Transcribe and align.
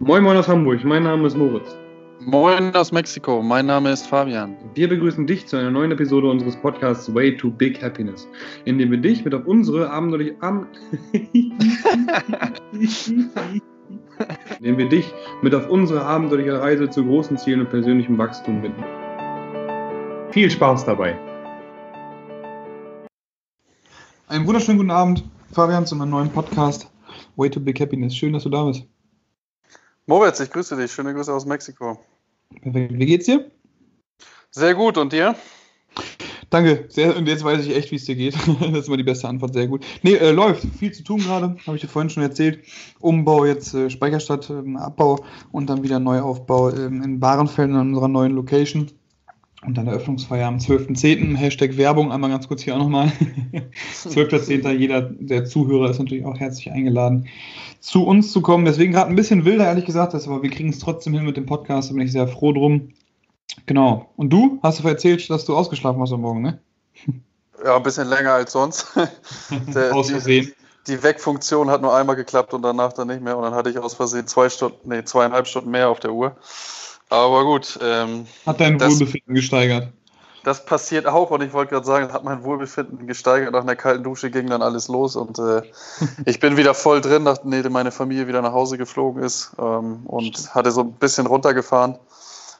Moin 0.00 0.22
Moin 0.22 0.36
aus 0.36 0.46
Hamburg, 0.46 0.84
mein 0.84 1.02
Name 1.02 1.26
ist 1.26 1.36
Moritz. 1.36 1.76
Moin 2.20 2.72
aus 2.76 2.92
Mexiko, 2.92 3.42
mein 3.42 3.66
Name 3.66 3.90
ist 3.90 4.06
Fabian. 4.06 4.56
Wir 4.74 4.88
begrüßen 4.88 5.26
dich 5.26 5.48
zu 5.48 5.56
einer 5.56 5.72
neuen 5.72 5.90
Episode 5.90 6.30
unseres 6.30 6.54
Podcasts 6.54 7.12
Way 7.12 7.36
to 7.36 7.50
Big 7.50 7.82
Happiness, 7.82 8.28
in 8.64 8.78
dem 8.78 8.92
wir 8.92 8.98
dich 8.98 9.24
mit 9.24 9.34
auf 9.34 9.44
unsere 9.46 9.90
abenteuerliche 9.90 10.36
Am 10.40 10.68
in 11.12 11.34
dem 14.60 14.78
wir 14.78 14.88
dich 14.88 15.12
mit 15.42 15.52
auf 15.52 15.68
unsere 15.68 16.04
abenteuerliche 16.04 16.60
Reise 16.60 16.88
zu 16.88 17.04
großen 17.04 17.36
Zielen 17.36 17.62
und 17.62 17.70
persönlichem 17.70 18.16
Wachstum 18.18 18.62
bitten. 18.62 18.84
Viel 20.30 20.48
Spaß 20.48 20.84
dabei! 20.84 21.18
Einen 24.28 24.46
wunderschönen 24.46 24.78
guten 24.78 24.92
Abend, 24.92 25.24
Fabian, 25.50 25.86
zu 25.86 25.96
meinem 25.96 26.10
neuen 26.10 26.30
Podcast 26.30 26.88
Way 27.34 27.50
to 27.50 27.58
Big 27.58 27.80
Happiness. 27.80 28.14
Schön, 28.14 28.32
dass 28.32 28.44
du 28.44 28.50
da 28.50 28.62
bist. 28.64 28.86
Moritz, 30.08 30.40
ich 30.40 30.50
grüße 30.50 30.74
dich. 30.74 30.90
Schöne 30.90 31.12
Grüße 31.12 31.30
aus 31.30 31.44
Mexiko. 31.44 32.00
Perfekt. 32.62 32.98
Wie 32.98 33.04
geht's 33.04 33.26
dir? 33.26 33.50
Sehr 34.50 34.74
gut. 34.74 34.96
Und 34.96 35.12
dir? 35.12 35.34
Danke. 36.48 36.86
Sehr, 36.88 37.14
und 37.14 37.28
jetzt 37.28 37.44
weiß 37.44 37.66
ich 37.66 37.76
echt, 37.76 37.90
wie 37.90 37.96
es 37.96 38.06
dir 38.06 38.16
geht. 38.16 38.34
das 38.60 38.78
ist 38.78 38.88
immer 38.88 38.96
die 38.96 39.02
beste 39.02 39.28
Antwort. 39.28 39.52
Sehr 39.52 39.66
gut. 39.66 39.84
Nee, 40.02 40.14
äh, 40.14 40.30
läuft. 40.30 40.64
Viel 40.78 40.92
zu 40.92 41.04
tun 41.04 41.18
gerade. 41.18 41.56
Habe 41.66 41.76
ich 41.76 41.82
dir 41.82 41.88
vorhin 41.88 42.08
schon 42.08 42.22
erzählt. 42.22 42.64
Umbau 43.00 43.44
jetzt 43.44 43.74
äh, 43.74 43.90
Speicherstadt, 43.90 44.48
äh, 44.48 44.76
Abbau 44.78 45.22
und 45.52 45.68
dann 45.68 45.82
wieder 45.82 46.00
Neuaufbau 46.00 46.70
ähm, 46.70 47.02
in 47.02 47.20
Bahrenfeld 47.20 47.68
in 47.68 47.76
unserer 47.76 48.08
neuen 48.08 48.32
Location. 48.32 48.90
Und 49.66 49.76
dann 49.76 49.88
Eröffnungsfeier 49.88 50.46
am 50.46 50.58
12.10. 50.58 51.36
Hashtag 51.36 51.76
Werbung, 51.76 52.12
einmal 52.12 52.30
ganz 52.30 52.46
kurz 52.46 52.62
hier 52.62 52.74
auch 52.74 52.78
nochmal. 52.78 53.10
12.10. 54.04 54.70
Jeder 54.70 55.02
der 55.02 55.46
Zuhörer 55.46 55.90
ist 55.90 55.98
natürlich 55.98 56.24
auch 56.24 56.38
herzlich 56.38 56.70
eingeladen, 56.70 57.28
zu 57.80 58.06
uns 58.06 58.30
zu 58.30 58.40
kommen. 58.40 58.64
Deswegen 58.64 58.92
gerade 58.92 59.10
ein 59.10 59.16
bisschen 59.16 59.44
wilder, 59.44 59.64
ehrlich 59.64 59.84
gesagt, 59.84 60.14
aber 60.14 60.42
wir 60.42 60.50
kriegen 60.50 60.68
es 60.68 60.78
trotzdem 60.78 61.14
hin 61.14 61.24
mit 61.24 61.36
dem 61.36 61.46
Podcast, 61.46 61.90
da 61.90 61.94
bin 61.94 62.04
ich 62.04 62.12
sehr 62.12 62.28
froh 62.28 62.52
drum. 62.52 62.92
Genau. 63.66 64.12
Und 64.16 64.30
du 64.30 64.60
hast 64.62 64.82
du 64.82 64.86
erzählt, 64.86 65.28
dass 65.28 65.44
du 65.44 65.56
ausgeschlafen 65.56 66.00
hast 66.00 66.12
am 66.12 66.20
Morgen, 66.20 66.42
ne? 66.42 66.60
Ja, 67.64 67.76
ein 67.76 67.82
bisschen 67.82 68.06
länger 68.06 68.34
als 68.34 68.52
sonst. 68.52 68.86
Der, 69.74 69.92
aus 69.92 70.10
Versehen. 70.10 70.52
Die, 70.86 70.92
die 70.92 71.02
Wegfunktion 71.02 71.68
hat 71.68 71.82
nur 71.82 71.92
einmal 71.92 72.14
geklappt 72.14 72.54
und 72.54 72.62
danach 72.62 72.92
dann 72.92 73.08
nicht 73.08 73.20
mehr. 73.20 73.36
Und 73.36 73.42
dann 73.42 73.54
hatte 73.54 73.68
ich 73.68 73.78
aus 73.80 73.94
Versehen 73.94 74.28
zwei 74.28 74.48
Stunden, 74.48 74.88
nee, 74.88 75.02
zweieinhalb 75.02 75.48
Stunden 75.48 75.72
mehr 75.72 75.88
auf 75.88 75.98
der 75.98 76.12
Uhr. 76.12 76.36
Aber 77.10 77.44
gut. 77.44 77.78
Ähm, 77.82 78.26
hat 78.46 78.60
dein 78.60 78.78
das, 78.78 78.92
Wohlbefinden 78.92 79.34
gesteigert? 79.34 79.88
Das 80.44 80.64
passiert 80.64 81.06
auch 81.06 81.30
und 81.30 81.42
ich 81.42 81.52
wollte 81.52 81.72
gerade 81.72 81.86
sagen, 81.86 82.12
hat 82.12 82.24
mein 82.24 82.44
Wohlbefinden 82.44 83.06
gesteigert. 83.06 83.52
Nach 83.52 83.62
einer 83.62 83.76
kalten 83.76 84.04
Dusche 84.04 84.30
ging 84.30 84.46
dann 84.46 84.62
alles 84.62 84.88
los 84.88 85.16
und 85.16 85.38
äh, 85.38 85.62
ich 86.24 86.40
bin 86.40 86.56
wieder 86.56 86.74
voll 86.74 87.00
drin, 87.00 87.24
nachdem 87.24 87.72
meine 87.72 87.90
Familie 87.90 88.28
wieder 88.28 88.42
nach 88.42 88.52
Hause 88.52 88.78
geflogen 88.78 89.22
ist 89.22 89.52
ähm, 89.58 90.00
und 90.06 90.54
hatte 90.54 90.70
so 90.70 90.82
ein 90.82 90.92
bisschen 90.92 91.26
runtergefahren, 91.26 91.98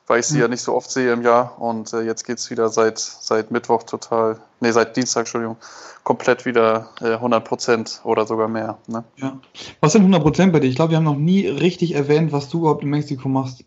weil 0.07 0.21
ich 0.21 0.27
sie 0.27 0.37
mhm. 0.37 0.41
ja 0.43 0.49
nicht 0.49 0.63
so 0.63 0.75
oft 0.75 0.91
sehe 0.91 1.13
im 1.13 1.23
Jahr. 1.23 1.61
Und 1.61 1.93
äh, 1.93 2.03
jetzt 2.03 2.25
geht 2.25 2.39
es 2.39 2.51
wieder 2.51 2.69
seit, 2.69 2.99
seit 2.99 3.51
Mittwoch 3.51 3.85
total, 3.85 4.39
nee, 4.61 4.73
seit 4.73 4.97
Dienstag, 4.97 5.21
Entschuldigung, 5.21 5.57
komplett 6.05 6.47
wieder 6.47 6.91
äh, 7.01 7.13
100 7.13 7.45
Prozent 7.45 8.01
oder 8.03 8.27
sogar 8.27 8.49
mehr. 8.49 8.79
Ne? 8.87 9.05
Ja. 9.17 9.39
Was 9.81 9.93
sind 9.93 10.03
100 10.03 10.23
Prozent 10.23 10.53
bei 10.53 10.61
dir? 10.61 10.69
Ich 10.69 10.77
glaube, 10.77 10.91
wir 10.91 10.97
haben 10.97 11.05
noch 11.05 11.17
nie 11.17 11.47
richtig 11.47 11.95
erwähnt, 11.95 12.33
was 12.33 12.49
du 12.49 12.61
überhaupt 12.61 12.83
in 12.83 12.91
Mexiko 12.91 13.29
machst. 13.29 13.65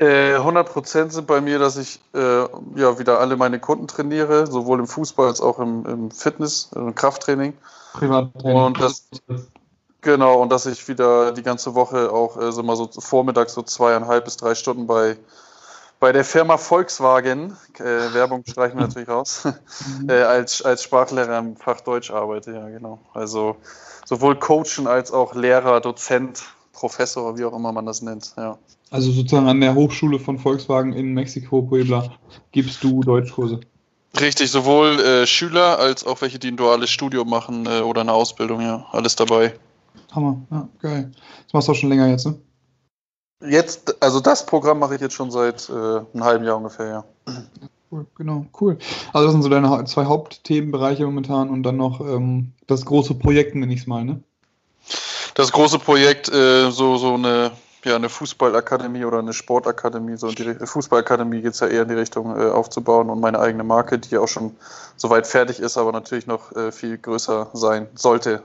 100% 0.00 1.06
äh, 1.06 1.10
sind 1.10 1.26
bei 1.26 1.40
mir, 1.40 1.58
dass 1.58 1.76
ich 1.76 2.00
äh, 2.14 2.46
ja 2.76 2.98
wieder 2.98 3.18
alle 3.18 3.36
meine 3.36 3.58
Kunden 3.58 3.88
trainiere, 3.88 4.46
sowohl 4.46 4.78
im 4.78 4.86
Fußball 4.86 5.26
als 5.26 5.40
auch 5.40 5.58
im, 5.58 5.84
im 5.86 6.10
Fitness, 6.10 6.70
im 6.74 6.94
Krafttraining. 6.94 7.54
Privattraining. 7.94 8.56
Und 8.56 8.80
das, 8.80 9.08
genau, 10.00 10.40
und 10.40 10.50
dass 10.50 10.66
ich 10.66 10.86
wieder 10.86 11.32
die 11.32 11.42
ganze 11.42 11.74
Woche 11.74 12.12
auch 12.12 12.40
äh, 12.40 12.52
so 12.52 12.62
mal 12.62 12.76
so 12.76 12.88
vormittags 12.96 13.54
so 13.54 13.62
zweieinhalb 13.62 14.24
bis 14.24 14.36
drei 14.36 14.54
Stunden 14.54 14.86
bei, 14.86 15.16
bei 15.98 16.12
der 16.12 16.24
Firma 16.24 16.58
Volkswagen, 16.58 17.56
äh, 17.80 18.14
Werbung 18.14 18.44
streichen 18.46 18.78
wir 18.78 18.86
natürlich 18.86 19.08
raus, 19.08 19.48
mhm. 20.00 20.10
äh, 20.10 20.22
als, 20.22 20.62
als 20.62 20.84
Sprachlehrer 20.84 21.38
im 21.38 21.56
Fach 21.56 21.80
Deutsch 21.80 22.12
arbeite, 22.12 22.52
ja 22.52 22.68
genau. 22.68 23.00
Also 23.14 23.56
sowohl 24.04 24.36
Coachen 24.36 24.86
als 24.86 25.10
auch 25.10 25.34
Lehrer, 25.34 25.80
Dozent, 25.80 26.44
Professor, 26.72 27.36
wie 27.36 27.44
auch 27.44 27.56
immer 27.56 27.72
man 27.72 27.86
das 27.86 28.00
nennt, 28.00 28.34
ja. 28.36 28.58
Also 28.90 29.12
sozusagen 29.12 29.48
an 29.48 29.60
der 29.60 29.74
Hochschule 29.74 30.18
von 30.18 30.38
Volkswagen 30.38 30.92
in 30.94 31.12
Mexiko, 31.12 31.62
Puebla, 31.62 32.10
gibst 32.52 32.82
du 32.82 33.02
Deutschkurse. 33.02 33.60
Richtig, 34.18 34.50
sowohl 34.50 34.98
äh, 35.00 35.26
Schüler 35.26 35.78
als 35.78 36.06
auch 36.06 36.22
welche, 36.22 36.38
die 36.38 36.48
ein 36.48 36.56
duales 36.56 36.90
Studium 36.90 37.28
machen 37.28 37.66
äh, 37.66 37.80
oder 37.80 38.00
eine 38.00 38.12
Ausbildung, 38.12 38.62
ja, 38.62 38.86
alles 38.90 39.16
dabei. 39.16 39.54
Hammer, 40.12 40.40
ja, 40.50 40.68
geil. 40.80 41.10
Das 41.44 41.52
machst 41.52 41.68
du 41.68 41.72
auch 41.72 41.76
schon 41.76 41.90
länger 41.90 42.08
jetzt, 42.08 42.26
ne? 42.26 42.38
Jetzt, 43.46 44.02
also 44.02 44.20
das 44.20 44.46
Programm 44.46 44.80
mache 44.80 44.96
ich 44.96 45.00
jetzt 45.00 45.14
schon 45.14 45.30
seit 45.30 45.68
äh, 45.68 45.72
einem 45.72 46.24
halben 46.24 46.44
Jahr 46.44 46.56
ungefähr, 46.56 46.88
ja. 46.88 47.04
Cool, 47.90 48.06
genau, 48.16 48.46
cool. 48.60 48.78
Also 49.12 49.26
das 49.26 49.32
sind 49.32 49.42
so 49.42 49.48
deine 49.48 49.84
zwei 49.84 50.06
Hauptthemenbereiche 50.06 51.04
momentan 51.04 51.48
und 51.48 51.62
dann 51.62 51.76
noch 51.76 52.00
ähm, 52.00 52.52
das 52.66 52.84
große 52.84 53.14
Projekt, 53.14 53.54
nenne 53.54 53.72
ich 53.72 53.80
es 53.80 53.86
mal, 53.86 54.04
ne? 54.04 54.22
Das 55.34 55.52
große 55.52 55.78
Projekt, 55.78 56.28
äh, 56.28 56.70
so, 56.70 56.96
so 56.96 57.14
eine 57.14 57.52
ja, 57.84 57.96
eine 57.96 58.08
Fußballakademie 58.08 59.04
oder 59.04 59.20
eine 59.20 59.32
Sportakademie, 59.32 60.16
so 60.16 60.30
die 60.30 60.54
Fußballakademie 60.54 61.42
geht 61.42 61.54
es 61.54 61.60
ja 61.60 61.68
eher 61.68 61.82
in 61.82 61.88
die 61.88 61.94
Richtung 61.94 62.38
äh, 62.38 62.50
aufzubauen 62.50 63.10
und 63.10 63.20
meine 63.20 63.38
eigene 63.38 63.64
Marke, 63.64 63.98
die 63.98 64.18
auch 64.18 64.28
schon 64.28 64.56
soweit 64.96 65.26
fertig 65.26 65.60
ist, 65.60 65.76
aber 65.76 65.92
natürlich 65.92 66.26
noch 66.26 66.54
äh, 66.56 66.72
viel 66.72 66.98
größer 66.98 67.50
sein 67.52 67.88
sollte. 67.94 68.42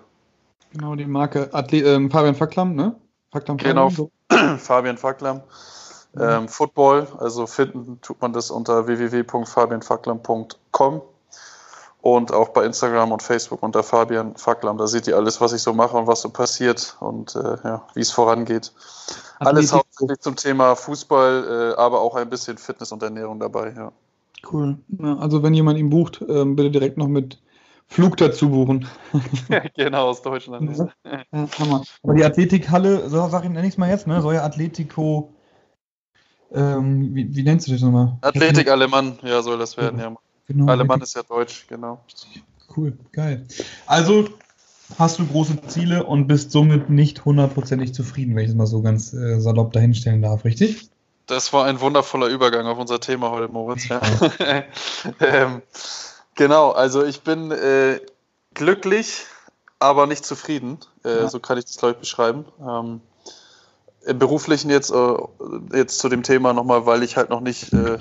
Genau, 0.72 0.96
die 0.96 1.06
Marke 1.06 1.50
Athlet, 1.54 1.86
ähm, 1.86 2.12
Fabian 2.12 2.36
Facklam, 2.36 2.76
ne? 2.76 2.96
Facklam, 3.32 3.58
genau, 3.58 3.90
Fabian 4.58 4.98
Facklam. 4.98 5.42
Ähm, 6.20 6.48
Football, 6.48 7.08
also 7.18 7.48
finden 7.48 8.00
tut 8.02 8.22
man 8.22 8.34
das 8.34 8.52
unter 8.52 8.86
www.fabianfacklam.com 8.86 11.02
und 12.04 12.34
auch 12.34 12.50
bei 12.50 12.66
Instagram 12.66 13.14
und 13.14 13.24
Facebook 13.24 13.64
unter 13.64 13.82
Fabian 13.82 14.36
Facklam. 14.36 14.78
Da 14.78 14.88
seht 14.88 15.08
ihr 15.08 15.16
alles, 15.16 15.40
was 15.40 15.54
ich 15.54 15.62
so 15.62 15.74
mache 15.74 15.96
und 15.96 16.06
was 16.06 16.22
so 16.22 16.30
passiert 16.30 16.98
und 17.00 17.34
äh, 17.38 17.56
ja, 17.64 17.88
wie 17.94 18.02
es 18.02 18.12
vorangeht. 18.12 18.74
Alles 19.40 19.72
hauptsächlich 19.72 20.20
zum 20.20 20.36
Thema 20.36 20.76
Fußball, 20.76 21.76
äh, 21.78 21.80
aber 21.80 22.02
auch 22.02 22.16
ein 22.16 22.30
bisschen 22.30 22.58
Fitness 22.58 22.92
und 22.92 23.02
Ernährung 23.04 23.40
dabei. 23.40 23.74
Ja. 23.74 23.94
Cool. 24.52 24.80
Ja, 24.90 25.16
also 25.16 25.44
wenn 25.44 25.54
jemand 25.54 25.80
ihn 25.80 25.90
bucht, 25.90 26.22
äh, 26.22 26.44
bitte 26.44 26.72
direkt 26.72 26.98
noch 26.98 27.08
mit 27.08 27.42
Flug 27.88 28.18
dazu 28.18 28.50
buchen. 28.50 28.86
genau, 29.78 30.10
aus 30.10 30.22
Deutschland. 30.22 30.78
Ja, 30.78 31.48
Hammer. 31.58 31.84
Aber 32.04 32.16
die 32.16 32.26
Athletikhalle, 32.26 33.10
so 33.10 33.30
sag 33.30 33.46
ich, 33.46 33.50
nenne 33.50 33.66
ich 33.66 33.76
es 33.76 33.78
mal 33.78 33.90
jetzt, 33.90 34.08
ne? 34.08 34.22
Soll 34.22 34.34
ja 34.34 34.44
Atletico. 34.44 35.34
Ähm, 36.52 37.16
wie, 37.16 37.34
wie 37.34 37.44
nennst 37.44 37.68
du 37.68 37.72
das 37.72 37.80
nochmal? 37.80 38.18
Athletik 38.20 38.70
Alemann, 38.70 39.20
ja, 39.22 39.42
soll 39.42 39.58
das 39.58 39.78
werden, 39.78 40.00
ja. 40.00 40.14
Genau. 40.48 40.68
Alemann 40.68 41.02
ist 41.02 41.16
ja 41.16 41.24
deutsch, 41.24 41.66
genau. 41.68 42.04
Cool, 42.76 42.98
geil. 43.12 43.46
Also 43.86 44.28
hast 44.98 45.20
du 45.20 45.26
große 45.26 45.62
Ziele 45.68 46.04
und 46.04 46.28
bist 46.28 46.52
somit 46.52 46.90
nicht 46.90 47.26
hundertprozentig 47.26 47.94
zufrieden, 47.94 48.36
wenn 48.36 48.44
ich 48.44 48.52
es 48.52 48.56
mal 48.56 48.68
so 48.68 48.82
ganz 48.82 49.14
äh, 49.14 49.40
salopp 49.40 49.74
dahinstellen 49.74 50.22
darf, 50.22 50.44
richtig? 50.46 50.90
Das 51.26 51.54
war 51.54 51.66
ein 51.66 51.80
wundervoller 51.80 52.28
Übergang 52.28 52.68
auf 52.68 52.78
unser 52.78 53.00
Thema 53.00 53.32
heute, 53.32 53.52
Moritz. 53.52 53.88
Ja. 53.88 54.02
ähm, 55.22 55.62
genau, 56.36 56.72
also 56.72 57.04
ich 57.06 57.22
bin 57.22 57.52
äh, 57.52 58.02
glücklich, 58.54 59.26
aber 59.80 60.06
nicht 60.06 60.26
zufrieden. 60.26 60.80
Äh, 61.06 61.22
ja. 61.22 61.30
So 61.30 61.40
kann 61.40 61.58
ich 61.58 61.66
das, 61.66 61.78
glaube 61.78 61.94
ich, 61.94 62.00
beschreiben. 62.00 62.46
Ähm, 62.60 63.02
Im 64.06 64.20
beruflichen 64.20 64.70
jetzt, 64.70 64.92
äh, 64.92 65.16
jetzt 65.74 66.00
zu 66.00 66.10
dem 66.10 66.24
Thema 66.24 66.54
nochmal, 66.54 66.86
weil 66.86 67.04
ich 67.04 67.16
halt 67.16 67.30
noch 67.30 67.42
nicht 67.42 67.72
äh, 67.72 68.00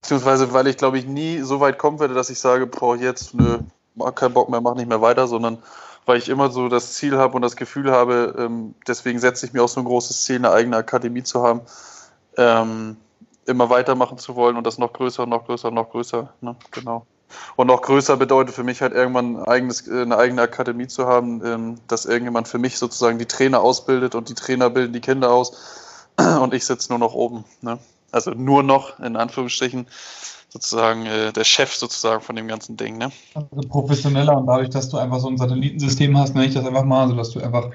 Beziehungsweise, 0.00 0.52
weil 0.52 0.66
ich 0.66 0.76
glaube 0.76 0.98
ich 0.98 1.06
nie 1.06 1.40
so 1.40 1.60
weit 1.60 1.78
kommen 1.78 1.98
werde, 2.00 2.14
dass 2.14 2.30
ich 2.30 2.38
sage, 2.38 2.66
boah, 2.66 2.96
jetzt, 2.96 3.34
nö, 3.34 3.58
mach 3.94 4.14
keinen 4.14 4.34
Bock 4.34 4.48
mehr, 4.48 4.60
mach 4.60 4.74
nicht 4.74 4.88
mehr 4.88 5.02
weiter, 5.02 5.26
sondern 5.26 5.58
weil 6.06 6.18
ich 6.18 6.28
immer 6.28 6.50
so 6.50 6.68
das 6.68 6.94
Ziel 6.94 7.18
habe 7.18 7.34
und 7.34 7.42
das 7.42 7.56
Gefühl 7.56 7.90
habe, 7.90 8.34
ähm, 8.38 8.74
deswegen 8.86 9.18
setze 9.18 9.44
ich 9.44 9.52
mir 9.52 9.62
auch 9.62 9.68
so 9.68 9.80
ein 9.80 9.84
großes 9.84 10.24
Ziel, 10.24 10.36
eine 10.36 10.52
eigene 10.52 10.76
Akademie 10.76 11.22
zu 11.22 11.42
haben, 11.42 11.60
ähm, 12.36 12.96
immer 13.44 13.68
weitermachen 13.68 14.18
zu 14.18 14.34
wollen 14.34 14.56
und 14.56 14.66
das 14.66 14.78
noch 14.78 14.92
größer, 14.92 15.26
noch 15.26 15.46
größer, 15.46 15.70
noch 15.70 15.90
größer, 15.90 16.32
ne? 16.40 16.56
genau. 16.70 17.06
Und 17.56 17.66
noch 17.66 17.82
größer 17.82 18.16
bedeutet 18.16 18.54
für 18.54 18.64
mich 18.64 18.80
halt 18.80 18.94
irgendwann 18.94 19.36
ein 19.36 19.44
eigenes, 19.44 19.86
äh, 19.86 20.02
eine 20.02 20.16
eigene 20.16 20.42
Akademie 20.42 20.86
zu 20.86 21.06
haben, 21.06 21.44
ähm, 21.44 21.74
dass 21.88 22.06
irgendjemand 22.06 22.48
für 22.48 22.58
mich 22.58 22.78
sozusagen 22.78 23.18
die 23.18 23.26
Trainer 23.26 23.60
ausbildet 23.60 24.14
und 24.14 24.30
die 24.30 24.34
Trainer 24.34 24.70
bilden 24.70 24.94
die 24.94 25.00
Kinder 25.00 25.30
aus 25.30 25.52
und 26.40 26.54
ich 26.54 26.64
sitze 26.64 26.90
nur 26.90 26.98
noch 26.98 27.14
oben. 27.14 27.44
Ne? 27.60 27.78
Also 28.10 28.32
nur 28.32 28.62
noch 28.62 28.98
in 29.00 29.16
Anführungsstrichen 29.16 29.86
sozusagen 30.50 31.06
äh, 31.06 31.32
der 31.32 31.44
Chef 31.44 31.74
sozusagen 31.74 32.22
von 32.22 32.34
dem 32.34 32.48
ganzen 32.48 32.76
Ding. 32.76 32.96
Ne? 32.96 33.10
Also 33.34 33.68
professioneller 33.68 34.36
und 34.36 34.46
dadurch, 34.46 34.70
dass 34.70 34.88
du 34.88 34.96
einfach 34.96 35.20
so 35.20 35.28
ein 35.28 35.36
Satellitensystem 35.36 36.16
hast, 36.16 36.34
nenne 36.34 36.46
ich 36.46 36.54
das 36.54 36.66
einfach 36.66 36.84
mal, 36.84 37.02
also 37.02 37.16
dass 37.16 37.30
du 37.30 37.40
einfach 37.40 37.70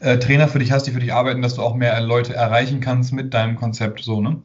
äh, 0.00 0.18
Trainer 0.18 0.48
für 0.48 0.58
dich 0.58 0.72
hast, 0.72 0.86
die 0.86 0.90
für 0.90 1.00
dich 1.00 1.12
arbeiten, 1.12 1.42
dass 1.42 1.54
du 1.54 1.62
auch 1.62 1.74
mehr 1.74 2.00
Leute 2.00 2.34
erreichen 2.34 2.80
kannst 2.80 3.12
mit 3.12 3.34
deinem 3.34 3.56
Konzept 3.56 4.02
so, 4.02 4.20
ne? 4.20 4.42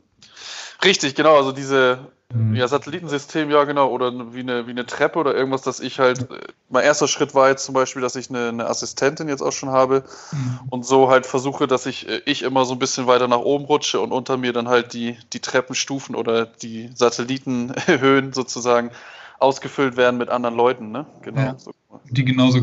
Richtig, 0.84 1.16
genau. 1.16 1.36
Also 1.36 1.52
diese, 1.52 2.00
Mhm. 2.32 2.56
Ja, 2.56 2.68
Satellitensystem, 2.68 3.50
ja 3.50 3.64
genau, 3.64 3.90
oder 3.90 4.34
wie 4.34 4.42
eine, 4.42 4.68
wie 4.68 4.72
eine 4.72 4.86
Treppe 4.86 5.18
oder 5.18 5.34
irgendwas, 5.34 5.64
dass 5.64 5.80
ich 5.80 6.00
halt, 6.00 6.30
äh, 6.30 6.40
mein 6.70 6.84
erster 6.84 7.08
Schritt 7.08 7.34
war 7.34 7.50
jetzt 7.50 7.66
zum 7.66 7.74
Beispiel, 7.74 8.04
dass 8.04 8.16
ich 8.16 8.30
eine, 8.30 8.50
eine 8.50 8.68
Assistentin 8.68 9.30
jetzt 9.30 9.42
auch 9.42 9.52
schon 9.52 9.70
habe 9.70 10.04
mhm. 10.32 10.60
und 10.70 10.86
so 10.86 11.10
halt 11.10 11.26
versuche, 11.26 11.66
dass 11.66 11.88
ich, 11.88 12.08
äh, 12.08 12.22
ich 12.26 12.44
immer 12.44 12.66
so 12.66 12.74
ein 12.74 12.80
bisschen 12.80 13.08
weiter 13.08 13.28
nach 13.28 13.40
oben 13.40 13.66
rutsche 13.66 14.00
und 14.00 14.12
unter 14.12 14.38
mir 14.38 14.54
dann 14.54 14.68
halt 14.68 14.94
die, 14.94 15.18
die 15.34 15.40
Treppenstufen 15.40 16.16
oder 16.16 16.46
die 16.46 16.92
Satellitenhöhen 16.94 18.34
sozusagen 18.34 18.92
ausgefüllt 19.40 19.98
werden 19.98 20.18
mit 20.18 20.30
anderen 20.30 20.56
Leuten, 20.56 20.92
ne? 20.92 21.08
Genau. 21.22 21.42
Ja. 21.42 21.58
Die 22.12 22.26
genauso 22.26 22.62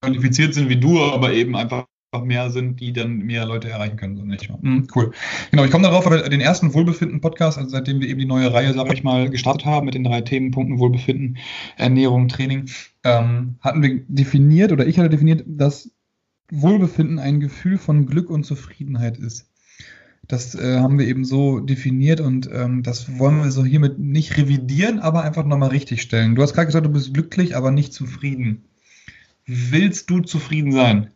qualifiziert 0.00 0.54
sind 0.54 0.68
wie 0.68 0.76
du, 0.76 1.02
aber 1.02 1.32
eben 1.32 1.54
einfach 1.56 1.84
mehr 2.18 2.50
sind, 2.50 2.80
die 2.80 2.92
dann 2.92 3.18
mehr 3.18 3.46
Leute 3.46 3.70
erreichen 3.70 3.96
können. 3.96 4.16
So 4.16 4.24
nicht 4.24 4.50
mhm, 4.62 4.88
cool. 4.94 5.12
Genau, 5.52 5.64
ich 5.64 5.70
komme 5.70 5.84
darauf, 5.84 6.06
aber 6.06 6.28
den 6.28 6.40
ersten 6.40 6.74
Wohlbefinden-Podcast, 6.74 7.56
also 7.56 7.70
seitdem 7.70 8.00
wir 8.00 8.08
eben 8.08 8.18
die 8.18 8.26
neue 8.26 8.52
Reihe, 8.52 8.74
sag 8.74 8.92
ich 8.92 9.04
mal, 9.04 9.30
gestartet 9.30 9.64
haben 9.64 9.86
mit 9.86 9.94
den 9.94 10.04
drei 10.04 10.20
Themenpunkten 10.20 10.80
Wohlbefinden, 10.80 11.38
Ernährung, 11.76 12.26
Training, 12.26 12.68
ähm, 13.04 13.56
hatten 13.60 13.82
wir 13.82 14.00
definiert 14.08 14.72
oder 14.72 14.86
ich 14.86 14.98
hatte 14.98 15.08
definiert, 15.08 15.44
dass 15.46 15.90
Wohlbefinden 16.50 17.20
ein 17.20 17.38
Gefühl 17.38 17.78
von 17.78 18.06
Glück 18.06 18.28
und 18.28 18.44
Zufriedenheit 18.44 19.16
ist. 19.16 19.48
Das 20.26 20.56
äh, 20.56 20.78
haben 20.78 20.98
wir 20.98 21.06
eben 21.06 21.24
so 21.24 21.60
definiert 21.60 22.20
und 22.20 22.50
ähm, 22.52 22.82
das 22.82 23.18
wollen 23.18 23.42
wir 23.42 23.52
so 23.52 23.64
hiermit 23.64 24.00
nicht 24.00 24.36
revidieren, 24.36 24.98
aber 24.98 25.22
einfach 25.22 25.44
nochmal 25.44 25.70
richtig 25.70 26.02
stellen. 26.02 26.34
Du 26.34 26.42
hast 26.42 26.54
gerade 26.54 26.66
gesagt, 26.66 26.86
du 26.86 26.90
bist 26.90 27.14
glücklich, 27.14 27.56
aber 27.56 27.70
nicht 27.70 27.92
zufrieden. 27.92 28.64
Willst 29.46 30.10
du 30.10 30.20
zufrieden 30.20 30.72
sein? 30.72 31.10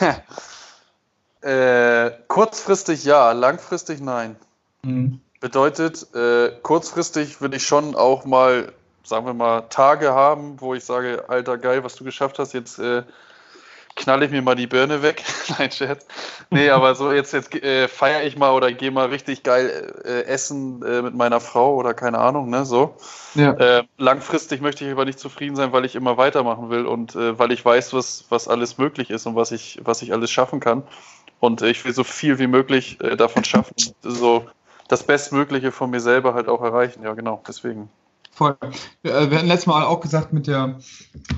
äh, 1.42 2.10
kurzfristig 2.28 3.04
ja, 3.04 3.32
langfristig 3.32 4.00
nein. 4.00 4.36
Mhm. 4.82 5.20
Bedeutet, 5.40 6.14
äh, 6.14 6.50
kurzfristig 6.62 7.40
würde 7.40 7.56
ich 7.56 7.66
schon 7.66 7.94
auch 7.94 8.24
mal, 8.24 8.72
sagen 9.04 9.26
wir 9.26 9.34
mal, 9.34 9.62
Tage 9.68 10.12
haben, 10.12 10.60
wo 10.60 10.74
ich 10.74 10.84
sage, 10.84 11.24
alter 11.28 11.58
geil, 11.58 11.84
was 11.84 11.94
du 11.94 12.04
geschafft 12.04 12.38
hast, 12.38 12.54
jetzt 12.54 12.78
äh, 12.78 13.02
knalle 13.98 14.24
ich 14.24 14.30
mir 14.30 14.40
mal 14.40 14.54
die 14.54 14.66
Birne 14.66 15.02
weg. 15.02 15.22
Nein, 15.58 15.70
Scherz. 15.70 16.06
Nee, 16.50 16.70
aber 16.70 16.94
so 16.94 17.12
jetzt, 17.12 17.32
jetzt 17.32 17.54
äh, 17.54 17.88
feiere 17.88 18.22
ich 18.24 18.38
mal 18.38 18.52
oder 18.52 18.72
gehe 18.72 18.90
mal 18.90 19.08
richtig 19.08 19.42
geil 19.42 19.92
äh, 20.04 20.22
essen 20.22 20.82
äh, 20.82 21.02
mit 21.02 21.14
meiner 21.14 21.40
Frau 21.40 21.74
oder 21.74 21.92
keine 21.92 22.18
Ahnung, 22.18 22.48
ne, 22.48 22.64
so. 22.64 22.94
Ja. 23.34 23.52
Äh, 23.52 23.84
langfristig 23.98 24.62
möchte 24.62 24.84
ich 24.84 24.92
aber 24.92 25.04
nicht 25.04 25.18
zufrieden 25.18 25.56
sein, 25.56 25.72
weil 25.72 25.84
ich 25.84 25.94
immer 25.94 26.16
weitermachen 26.16 26.70
will 26.70 26.86
und 26.86 27.14
äh, 27.14 27.38
weil 27.38 27.52
ich 27.52 27.64
weiß, 27.64 27.92
was, 27.92 28.24
was 28.30 28.48
alles 28.48 28.78
möglich 28.78 29.10
ist 29.10 29.26
und 29.26 29.36
was 29.36 29.52
ich, 29.52 29.80
was 29.82 30.00
ich 30.00 30.12
alles 30.12 30.30
schaffen 30.30 30.60
kann. 30.60 30.84
Und 31.40 31.60
äh, 31.62 31.68
ich 31.68 31.84
will 31.84 31.92
so 31.92 32.04
viel 32.04 32.38
wie 32.38 32.46
möglich 32.46 32.98
davon 33.16 33.44
schaffen, 33.44 33.74
so 34.02 34.46
das 34.88 35.02
Bestmögliche 35.02 35.72
von 35.72 35.90
mir 35.90 36.00
selber 36.00 36.34
halt 36.34 36.48
auch 36.48 36.62
erreichen. 36.62 37.02
Ja, 37.02 37.12
genau, 37.14 37.42
deswegen. 37.46 37.90
Voll. 38.38 38.56
Wir, 39.02 39.32
wir 39.32 39.38
hatten 39.38 39.48
letztes 39.48 39.66
Mal 39.66 39.84
auch 39.84 39.98
gesagt, 39.98 40.32
mit, 40.32 40.46
der, 40.46 40.78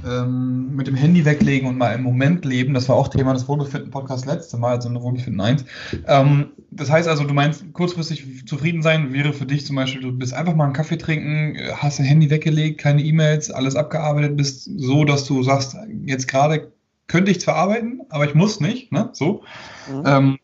ähm, 0.06 0.76
mit 0.76 0.86
dem 0.86 0.96
Handy 0.96 1.24
weglegen 1.24 1.66
und 1.66 1.78
mal 1.78 1.94
im 1.94 2.02
Moment 2.02 2.44
leben, 2.44 2.74
das 2.74 2.90
war 2.90 2.96
auch 2.96 3.08
Thema 3.08 3.32
des 3.32 3.48
Wohlbefinden-Podcasts 3.48 4.26
letzte 4.26 4.58
Mal, 4.58 4.72
also 4.76 4.90
eine 4.90 5.00
Wohlbefinden 5.00 5.40
1. 5.40 5.64
Ähm, 6.06 6.50
das 6.70 6.90
heißt 6.90 7.08
also, 7.08 7.24
du 7.24 7.32
meinst, 7.32 7.72
kurzfristig 7.72 8.46
zufrieden 8.46 8.82
sein 8.82 9.14
wäre 9.14 9.32
für 9.32 9.46
dich 9.46 9.64
zum 9.64 9.76
Beispiel, 9.76 10.02
du 10.02 10.12
bist 10.12 10.34
einfach 10.34 10.54
mal 10.54 10.64
einen 10.64 10.74
Kaffee 10.74 10.98
trinken, 10.98 11.56
hast 11.74 11.98
dein 11.98 12.04
Handy 12.04 12.28
weggelegt, 12.28 12.78
keine 12.78 13.02
E-Mails, 13.02 13.50
alles 13.50 13.76
abgearbeitet, 13.76 14.36
bist 14.36 14.68
so, 14.76 15.06
dass 15.06 15.24
du 15.24 15.42
sagst, 15.42 15.78
jetzt 16.04 16.28
gerade 16.28 16.70
könnte 17.06 17.30
ich 17.30 17.40
zwar 17.40 17.54
arbeiten, 17.54 18.02
aber 18.10 18.26
ich 18.26 18.34
muss 18.34 18.60
nicht, 18.60 18.92
ne? 18.92 19.08
So. 19.14 19.42
Mhm. 19.90 20.02
Ähm, 20.04 20.38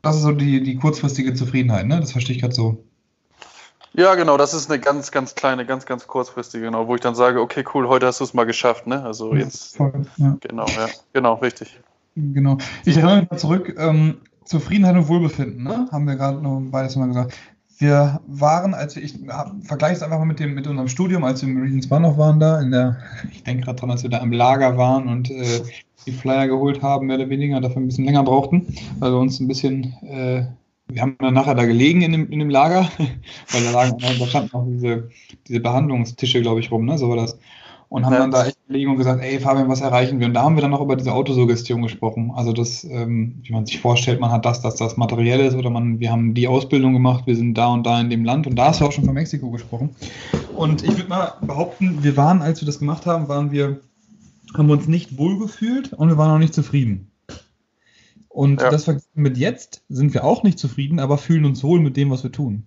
das 0.00 0.16
ist 0.16 0.22
so 0.22 0.32
die, 0.32 0.62
die 0.62 0.76
kurzfristige 0.76 1.34
Zufriedenheit, 1.34 1.86
ne? 1.86 2.00
Das 2.00 2.12
verstehe 2.12 2.34
ich 2.34 2.40
gerade 2.40 2.54
so. 2.54 2.86
Ja, 3.96 4.14
genau, 4.14 4.36
das 4.36 4.52
ist 4.52 4.70
eine 4.70 4.78
ganz, 4.78 5.10
ganz 5.10 5.34
kleine, 5.34 5.64
ganz, 5.64 5.86
ganz 5.86 6.06
kurzfristige, 6.06 6.66
genau, 6.66 6.86
wo 6.86 6.94
ich 6.94 7.00
dann 7.00 7.14
sage, 7.14 7.40
okay, 7.40 7.64
cool, 7.72 7.88
heute 7.88 8.06
hast 8.06 8.20
du 8.20 8.24
es 8.24 8.34
mal 8.34 8.44
geschafft, 8.44 8.86
ne? 8.86 9.02
Also 9.02 9.34
jetzt. 9.34 9.78
Voll, 9.78 10.06
ja. 10.18 10.36
Genau, 10.40 10.66
ja, 10.66 10.88
genau, 11.14 11.34
richtig. 11.34 11.80
Genau. 12.14 12.58
Ich 12.84 12.96
erinnere 12.96 13.20
mich 13.20 13.30
mal 13.30 13.38
zurück, 13.38 13.74
ähm, 13.78 14.18
Zufriedenheit 14.44 14.96
und 14.96 15.08
Wohlbefinden, 15.08 15.64
ne? 15.64 15.88
Haben 15.90 16.06
wir 16.06 16.16
gerade 16.16 16.42
noch 16.42 16.60
beides 16.70 16.94
mal 16.96 17.06
gesagt. 17.06 17.34
Wir 17.78 18.20
waren, 18.26 18.74
als 18.74 18.96
wir, 18.96 19.02
ich 19.02 19.18
vergleiche 19.62 19.96
es 19.96 20.02
einfach 20.02 20.18
mal 20.18 20.26
mit 20.26 20.40
dem, 20.40 20.54
mit 20.54 20.66
unserem 20.66 20.88
Studium, 20.88 21.24
als 21.24 21.40
wir 21.40 21.48
im 21.48 21.60
Regents 21.62 21.88
Bar 21.88 22.00
noch 22.00 22.18
waren 22.18 22.38
da, 22.38 22.60
in 22.60 22.72
der, 22.72 22.98
ich 23.32 23.44
denke 23.44 23.64
gerade 23.64 23.80
dran, 23.80 23.90
als 23.90 24.02
wir 24.02 24.10
da 24.10 24.18
im 24.18 24.32
Lager 24.32 24.76
waren 24.76 25.08
und 25.08 25.30
äh, 25.30 25.62
die 26.04 26.12
Flyer 26.12 26.48
geholt 26.48 26.82
haben, 26.82 27.06
mehr 27.06 27.16
oder 27.16 27.30
weniger, 27.30 27.62
dafür 27.62 27.80
ein 27.80 27.86
bisschen 27.86 28.04
länger 28.04 28.24
brauchten, 28.24 28.66
weil 28.98 29.12
wir 29.12 29.18
uns 29.18 29.40
ein 29.40 29.48
bisschen 29.48 29.94
äh, 30.02 30.44
wir 30.88 31.02
haben 31.02 31.16
dann 31.18 31.34
nachher 31.34 31.54
da 31.54 31.64
gelegen 31.64 32.02
in 32.02 32.12
dem, 32.12 32.30
in 32.30 32.38
dem 32.38 32.50
Lager, 32.50 32.88
weil 33.50 33.64
da 33.64 33.70
lagen, 33.70 33.98
da 33.98 34.26
standen 34.26 34.50
noch 34.52 34.66
diese, 34.66 35.08
diese 35.48 35.60
Behandlungstische, 35.60 36.40
glaube 36.42 36.60
ich, 36.60 36.70
rum, 36.70 36.84
ne? 36.84 36.98
So 36.98 37.08
war 37.08 37.16
das. 37.16 37.38
Und 37.88 38.04
haben 38.04 38.14
ja. 38.14 38.18
dann 38.18 38.30
da 38.32 38.46
echt 38.46 38.58
gelegen 38.66 38.90
und 38.90 38.96
gesagt, 38.96 39.22
ey 39.22 39.38
Fabian, 39.38 39.68
was 39.68 39.80
erreichen 39.80 40.18
wir? 40.18 40.26
Und 40.26 40.34
da 40.34 40.42
haben 40.42 40.56
wir 40.56 40.62
dann 40.62 40.72
noch 40.72 40.80
über 40.80 40.96
diese 40.96 41.12
Autosuggestion 41.12 41.82
gesprochen. 41.82 42.32
Also 42.34 42.52
das, 42.52 42.82
ähm, 42.82 43.36
wie 43.42 43.52
man 43.52 43.64
sich 43.64 43.78
vorstellt, 43.78 44.18
man 44.18 44.32
hat 44.32 44.44
das, 44.44 44.60
dass 44.60 44.74
das 44.74 44.96
materiell 44.96 45.38
ist 45.38 45.54
oder 45.54 45.70
man, 45.70 46.00
wir 46.00 46.10
haben 46.10 46.34
die 46.34 46.48
Ausbildung 46.48 46.94
gemacht, 46.94 47.26
wir 47.26 47.36
sind 47.36 47.54
da 47.54 47.68
und 47.68 47.86
da 47.86 48.00
in 48.00 48.10
dem 48.10 48.24
Land 48.24 48.48
und 48.48 48.56
da 48.56 48.66
hast 48.66 48.80
du 48.80 48.86
auch 48.86 48.92
schon 48.92 49.04
von 49.04 49.14
Mexiko 49.14 49.50
gesprochen. 49.50 49.90
Und 50.56 50.82
ich 50.82 50.96
würde 50.96 51.08
mal 51.08 51.34
behaupten, 51.42 52.02
wir 52.02 52.16
waren, 52.16 52.42
als 52.42 52.60
wir 52.60 52.66
das 52.66 52.80
gemacht 52.80 53.06
haben, 53.06 53.28
waren 53.28 53.52
wir, 53.52 53.78
haben 54.56 54.68
uns 54.68 54.88
nicht 54.88 55.16
wohlgefühlt 55.16 55.92
und 55.92 56.08
wir 56.08 56.18
waren 56.18 56.32
auch 56.32 56.40
nicht 56.40 56.54
zufrieden. 56.54 57.12
Und 58.36 58.60
ja. 58.60 58.68
das 58.68 58.86
mit 59.14 59.38
jetzt 59.38 59.82
sind 59.88 60.12
wir 60.12 60.22
auch 60.22 60.42
nicht 60.42 60.58
zufrieden, 60.58 61.00
aber 61.00 61.16
fühlen 61.16 61.46
uns 61.46 61.64
wohl 61.64 61.80
mit 61.80 61.96
dem, 61.96 62.10
was 62.10 62.22
wir 62.22 62.32
tun. 62.32 62.66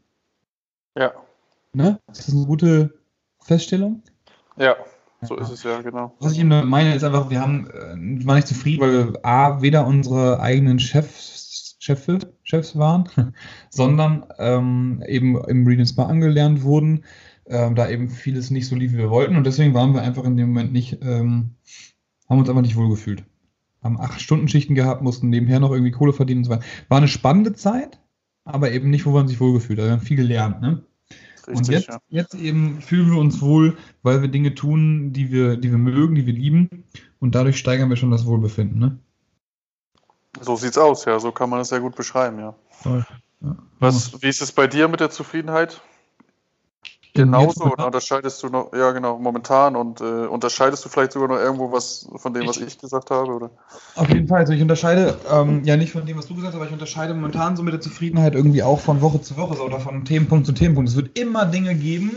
Ja. 0.98 1.12
Ne? 1.74 2.00
Ist 2.12 2.28
das 2.28 2.34
eine 2.34 2.48
gute 2.48 2.96
Feststellung? 3.38 4.02
Ja, 4.58 4.78
so 5.22 5.38
ja. 5.38 5.44
ist 5.44 5.52
es 5.52 5.62
ja, 5.62 5.80
genau. 5.82 6.16
Was 6.20 6.34
ich 6.34 6.44
meine, 6.44 6.96
ist 6.96 7.04
einfach, 7.04 7.30
wir 7.30 7.40
haben, 7.40 7.68
äh, 7.70 8.26
waren 8.26 8.38
nicht 8.38 8.48
zufrieden, 8.48 8.82
weil 8.82 9.14
wir 9.14 9.20
A, 9.24 9.62
weder 9.62 9.86
unsere 9.86 10.40
eigenen 10.40 10.80
Chefs, 10.80 11.78
Chefe, 11.78 12.18
Chefs 12.42 12.76
waren, 12.76 13.08
sondern 13.70 14.26
ähm, 14.40 15.04
eben 15.06 15.40
im 15.46 15.68
Reading 15.68 15.86
Spa 15.86 16.08
angelernt 16.08 16.64
wurden, 16.64 17.04
ähm, 17.46 17.76
da 17.76 17.88
eben 17.88 18.10
vieles 18.10 18.50
nicht 18.50 18.68
so 18.68 18.76
lief, 18.76 18.94
wie 18.94 18.98
wir 18.98 19.12
wollten. 19.12 19.36
Und 19.36 19.44
deswegen 19.44 19.76
waren 19.76 19.94
wir 19.94 20.02
einfach 20.02 20.24
in 20.24 20.36
dem 20.36 20.48
Moment 20.48 20.74
nicht, 20.74 20.98
ähm, 21.04 21.52
haben 22.28 22.40
uns 22.40 22.50
einfach 22.50 22.64
nicht 22.64 22.76
wohlgefühlt 22.76 23.24
haben 23.84 24.00
acht 24.00 24.22
Stunden 24.22 24.48
Schichten 24.48 24.76
gehabt, 24.76 25.02
mussten 25.02 25.30
nebenher 25.30 25.60
noch 25.60 25.72
irgendwie 25.72 25.92
Kohle 25.92 26.14
verdienen 26.14 26.40
und 26.40 26.46
so 26.46 26.52
weiter. 26.52 26.66
War 26.90 26.98
eine 26.98 27.08
spannende 27.08 27.54
Zeit, 27.54 28.00
aber 28.44 28.72
eben 28.72 28.90
nicht, 28.90 29.06
wo 29.06 29.12
man 29.12 29.28
sich 29.28 29.40
wohlgefühlt 29.40 29.80
hat. 29.80 29.86
Wir 29.86 29.92
haben 29.94 30.02
viel 30.02 30.18
gelernt, 30.18 30.62
ne? 30.62 30.84
Richtig, 31.48 31.58
und 31.58 31.68
jetzt, 31.70 31.88
ja. 31.88 32.00
jetzt 32.10 32.36
eben 32.36 32.82
fühlen 32.82 33.10
wir 33.10 33.18
uns 33.18 33.42
wohl, 33.42 33.78
weil 34.04 34.22
wir 34.22 34.30
Dinge 34.30 34.54
tun, 34.54 35.14
die 35.14 35.32
wir, 35.32 35.58
die 35.58 35.72
wir 35.72 35.80
mögen, 35.80 36.16
die 36.16 36.26
wir 36.26 36.34
lieben. 36.34 36.84
Und 37.20 37.36
dadurch 37.36 37.58
steigern 37.58 37.90
wir 37.90 37.96
schon 37.96 38.12
das 38.12 38.26
Wohlbefinden, 38.26 38.80
ne? 38.80 39.00
So 40.42 40.56
sieht's 40.56 40.78
aus, 40.78 41.06
ja. 41.06 41.20
So 41.20 41.32
kann 41.32 41.50
man 41.50 41.60
es 41.60 41.70
sehr 41.70 41.80
gut 41.80 41.96
beschreiben, 41.96 42.40
ja. 42.40 42.56
Toll. 42.84 43.06
Ja. 43.42 43.58
Was, 43.80 44.22
wie 44.22 44.28
ist 44.28 44.42
es 44.42 44.52
bei 44.52 44.68
dir 44.68 44.88
mit 44.88 45.00
der 45.00 45.10
Zufriedenheit? 45.10 45.82
Genauso 47.14 47.64
oder 47.64 47.88
unterscheidest 47.88 48.44
du 48.44 48.50
noch, 48.50 48.72
ja 48.72 48.92
genau, 48.92 49.18
momentan 49.18 49.76
und 49.76 50.00
äh, 50.00 50.04
unterscheidest 50.04 50.86
du 50.86 50.90
vielleicht 50.90 51.12
sogar 51.12 51.28
noch 51.28 51.38
irgendwo 51.38 51.72
was 51.72 52.08
von 52.16 52.34
dem, 52.34 52.48
was 52.48 52.58
ich 52.58 52.78
gesagt 52.78 53.10
habe? 53.10 53.34
Oder? 53.34 53.50
Auf 53.96 54.10
jeden 54.10 54.28
Fall, 54.28 54.40
also 54.40 54.54
ich 54.54 54.62
unterscheide 54.62 55.18
ähm, 55.32 55.64
ja 55.64 55.76
nicht 55.76 55.92
von 55.92 56.06
dem, 56.06 56.18
was 56.18 56.28
du 56.28 56.36
gesagt 56.36 56.54
hast, 56.54 56.60
aber 56.60 56.68
ich 56.68 56.74
unterscheide 56.74 57.16
momentan 57.16 57.58
so 57.58 57.64
mit 57.64 57.74
der 57.74 57.82
Zufriedenheit 57.82 58.36
irgendwie 58.36 58.62
auch 58.62 58.80
von 58.80 59.02
Woche 59.02 59.22
zu 59.22 59.38
Woche 59.38 59.60
oder 59.62 59.80
von 59.80 60.06
Themenpunkt 60.06 60.46
zu 60.46 60.52
Themenpunkt. 60.52 60.90
Es 60.90 60.96
wird 60.96 61.18
immer 61.18 61.46
Dinge 61.46 61.74
geben, 61.74 62.12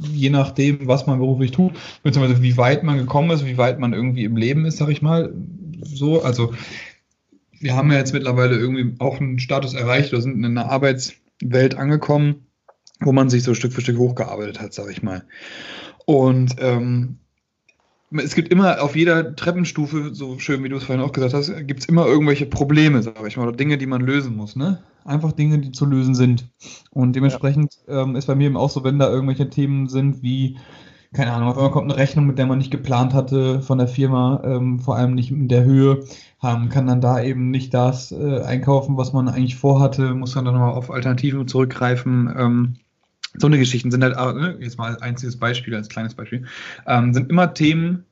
je 0.00 0.30
nachdem, 0.30 0.86
was 0.86 1.06
man 1.06 1.18
beruflich 1.18 1.50
tut, 1.50 1.72
beziehungsweise 2.04 2.40
wie 2.40 2.56
weit 2.56 2.84
man 2.84 2.98
gekommen 2.98 3.30
ist, 3.30 3.44
wie 3.44 3.58
weit 3.58 3.80
man 3.80 3.92
irgendwie 3.92 4.24
im 4.24 4.36
Leben 4.36 4.64
ist, 4.64 4.76
sag 4.76 4.90
ich 4.90 5.02
mal. 5.02 5.34
So, 5.82 6.22
also 6.22 6.54
wir 7.58 7.74
haben 7.74 7.90
ja 7.90 7.98
jetzt 7.98 8.12
mittlerweile 8.12 8.56
irgendwie 8.56 8.94
auch 9.00 9.20
einen 9.20 9.40
Status 9.40 9.74
erreicht 9.74 10.12
oder 10.12 10.22
sind 10.22 10.36
in 10.36 10.44
einer 10.44 10.70
Arbeitswelt 10.70 11.76
angekommen 11.76 12.44
wo 13.00 13.12
man 13.12 13.30
sich 13.30 13.42
so 13.42 13.54
Stück 13.54 13.72
für 13.72 13.80
Stück 13.80 13.98
hochgearbeitet 13.98 14.60
hat, 14.60 14.72
sag 14.72 14.90
ich 14.90 15.02
mal. 15.02 15.24
Und 16.06 16.56
ähm, 16.58 17.18
es 18.10 18.34
gibt 18.34 18.48
immer 18.48 18.80
auf 18.82 18.96
jeder 18.96 19.36
Treppenstufe, 19.36 20.14
so 20.14 20.38
schön 20.38 20.64
wie 20.64 20.68
du 20.68 20.76
es 20.76 20.84
vorhin 20.84 21.04
auch 21.04 21.12
gesagt 21.12 21.34
hast, 21.34 21.52
gibt 21.66 21.80
es 21.80 21.86
immer 21.86 22.06
irgendwelche 22.06 22.46
Probleme, 22.46 23.02
sag 23.02 23.26
ich 23.26 23.36
mal, 23.36 23.46
oder 23.46 23.56
Dinge, 23.56 23.76
die 23.76 23.86
man 23.86 24.00
lösen 24.00 24.34
muss, 24.34 24.56
ne? 24.56 24.82
Einfach 25.04 25.32
Dinge, 25.32 25.58
die 25.58 25.72
zu 25.72 25.84
lösen 25.84 26.14
sind. 26.14 26.48
Und 26.90 27.14
dementsprechend 27.14 27.78
ja. 27.86 28.02
ähm, 28.02 28.16
ist 28.16 28.26
bei 28.26 28.34
mir 28.34 28.46
eben 28.46 28.56
auch 28.56 28.70
so, 28.70 28.84
wenn 28.84 28.98
da 28.98 29.10
irgendwelche 29.10 29.50
Themen 29.50 29.88
sind 29.88 30.22
wie, 30.22 30.56
keine 31.12 31.32
Ahnung, 31.32 31.48
auf 31.48 31.56
einmal 31.56 31.70
kommt 31.70 31.90
eine 31.90 32.00
Rechnung, 32.00 32.26
mit 32.26 32.38
der 32.38 32.46
man 32.46 32.58
nicht 32.58 32.70
geplant 32.70 33.12
hatte 33.14 33.60
von 33.60 33.78
der 33.78 33.88
Firma, 33.88 34.42
ähm, 34.44 34.80
vor 34.80 34.96
allem 34.96 35.14
nicht 35.14 35.30
in 35.30 35.48
der 35.48 35.64
Höhe, 35.64 36.04
haben, 36.38 36.68
kann 36.70 36.86
dann 36.86 37.00
da 37.00 37.22
eben 37.22 37.50
nicht 37.50 37.74
das 37.74 38.12
äh, 38.12 38.40
einkaufen, 38.40 38.96
was 38.96 39.12
man 39.12 39.28
eigentlich 39.28 39.56
vorhatte, 39.56 40.14
muss 40.14 40.32
dann, 40.32 40.44
dann 40.46 40.54
nochmal 40.54 40.74
auf 40.74 40.90
Alternativen 40.90 41.46
zurückgreifen. 41.46 42.78
So 43.36 43.46
eine 43.46 43.58
Geschichten 43.58 43.90
sind 43.90 44.02
halt, 44.02 44.16
ne, 44.36 44.56
jetzt 44.60 44.78
mal 44.78 44.96
ein 44.96 45.02
einziges 45.02 45.36
Beispiel, 45.36 45.74
als 45.74 45.88
kleines 45.88 46.14
Beispiel, 46.14 46.44
ähm, 46.86 47.12
sind 47.12 47.30
immer 47.30 47.52
Themen, 47.54 48.04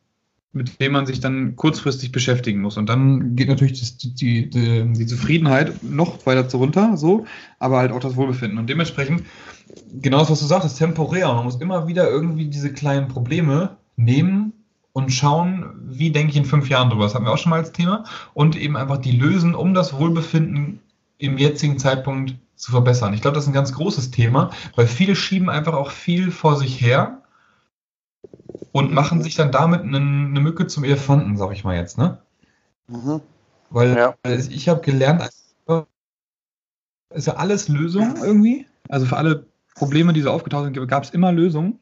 mit 0.56 0.80
dem 0.80 0.92
man 0.92 1.06
sich 1.06 1.20
dann 1.20 1.54
kurzfristig 1.56 2.12
beschäftigen 2.12 2.60
muss. 2.60 2.76
Und 2.76 2.88
dann 2.88 3.36
geht 3.36 3.48
natürlich 3.48 3.78
das, 3.78 3.98
die, 3.98 4.14
die, 4.14 4.50
die, 4.50 5.06
Zufriedenheit 5.06 5.82
noch 5.82 6.24
weiter 6.26 6.46
runter, 6.56 6.96
so, 6.96 7.26
aber 7.58 7.78
halt 7.78 7.92
auch 7.92 8.00
das 8.00 8.16
Wohlbefinden. 8.16 8.58
Und 8.58 8.68
dementsprechend, 8.68 9.24
genau 10.00 10.18
das, 10.18 10.30
was 10.30 10.40
du 10.40 10.46
sagst, 10.46 10.66
ist 10.66 10.78
temporär. 10.78 11.28
Und 11.28 11.36
man 11.36 11.44
muss 11.44 11.60
immer 11.60 11.86
wieder 11.86 12.08
irgendwie 12.10 12.46
diese 12.46 12.72
kleinen 12.72 13.08
Probleme 13.08 13.76
nehmen 13.96 14.52
und 14.92 15.12
schauen, 15.12 15.66
wie 15.88 16.10
denke 16.10 16.30
ich 16.30 16.38
in 16.38 16.46
fünf 16.46 16.70
Jahren 16.70 16.88
drüber. 16.88 17.04
Das 17.04 17.14
hatten 17.14 17.26
wir 17.26 17.32
auch 17.32 17.38
schon 17.38 17.50
mal 17.50 17.60
als 17.60 17.72
Thema. 17.72 18.04
Und 18.32 18.56
eben 18.56 18.78
einfach 18.78 18.96
die 18.96 19.12
lösen, 19.12 19.54
um 19.54 19.74
das 19.74 19.92
Wohlbefinden 19.98 20.80
im 21.18 21.36
jetzigen 21.36 21.78
Zeitpunkt 21.78 22.34
zu 22.56 22.72
verbessern. 22.72 23.14
Ich 23.14 23.22
glaube, 23.22 23.34
das 23.34 23.44
ist 23.44 23.50
ein 23.50 23.54
ganz 23.54 23.72
großes 23.72 24.10
Thema, 24.10 24.50
weil 24.74 24.86
viele 24.86 25.14
schieben 25.14 25.48
einfach 25.48 25.74
auch 25.74 25.90
viel 25.90 26.30
vor 26.30 26.56
sich 26.56 26.80
her 26.80 27.22
und 28.72 28.92
machen 28.92 29.22
sich 29.22 29.34
dann 29.34 29.52
damit 29.52 29.82
eine, 29.82 29.98
eine 29.98 30.40
Mücke 30.40 30.66
zum 30.66 30.84
Elefanten, 30.84 31.36
sag 31.36 31.52
ich 31.52 31.64
mal 31.64 31.76
jetzt, 31.76 31.98
ne? 31.98 32.18
Mhm. 32.88 33.20
Weil 33.70 33.96
ja. 33.96 34.14
ich 34.24 34.68
habe 34.68 34.80
gelernt, 34.80 35.28
ist 37.10 37.26
ja 37.26 37.34
alles 37.34 37.68
Lösung 37.68 38.16
irgendwie. 38.22 38.66
Also 38.88 39.06
für 39.06 39.16
alle 39.16 39.46
Probleme, 39.74 40.12
die 40.12 40.22
so 40.22 40.30
aufgetaucht 40.30 40.64
sind, 40.64 40.88
gab 40.88 41.04
es 41.04 41.10
immer 41.10 41.32
Lösungen. 41.32 41.78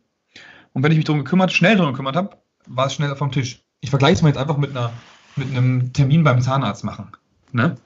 Und 0.73 0.83
wenn 0.83 0.90
ich 0.93 0.97
mich 0.97 1.04
darum 1.04 1.23
gekümmert, 1.23 1.52
schnell 1.52 1.76
darum 1.76 1.93
gekümmert 1.93 2.16
habe, 2.16 2.37
war 2.66 2.87
es 2.87 2.95
schnell 2.95 3.14
vom 3.16 3.31
Tisch. 3.31 3.62
Ich 3.81 3.90
vergleiche 3.90 4.14
es 4.14 4.23
mal 4.23 4.28
jetzt 4.28 4.38
einfach 4.38 4.57
mit 4.57 4.71
einer 4.71 4.93
mit 5.37 5.50
einem 5.50 5.93
Termin 5.93 6.25
beim 6.25 6.40
Zahnarzt 6.40 6.85
machen. 6.85 7.09
Ne? 7.52 7.76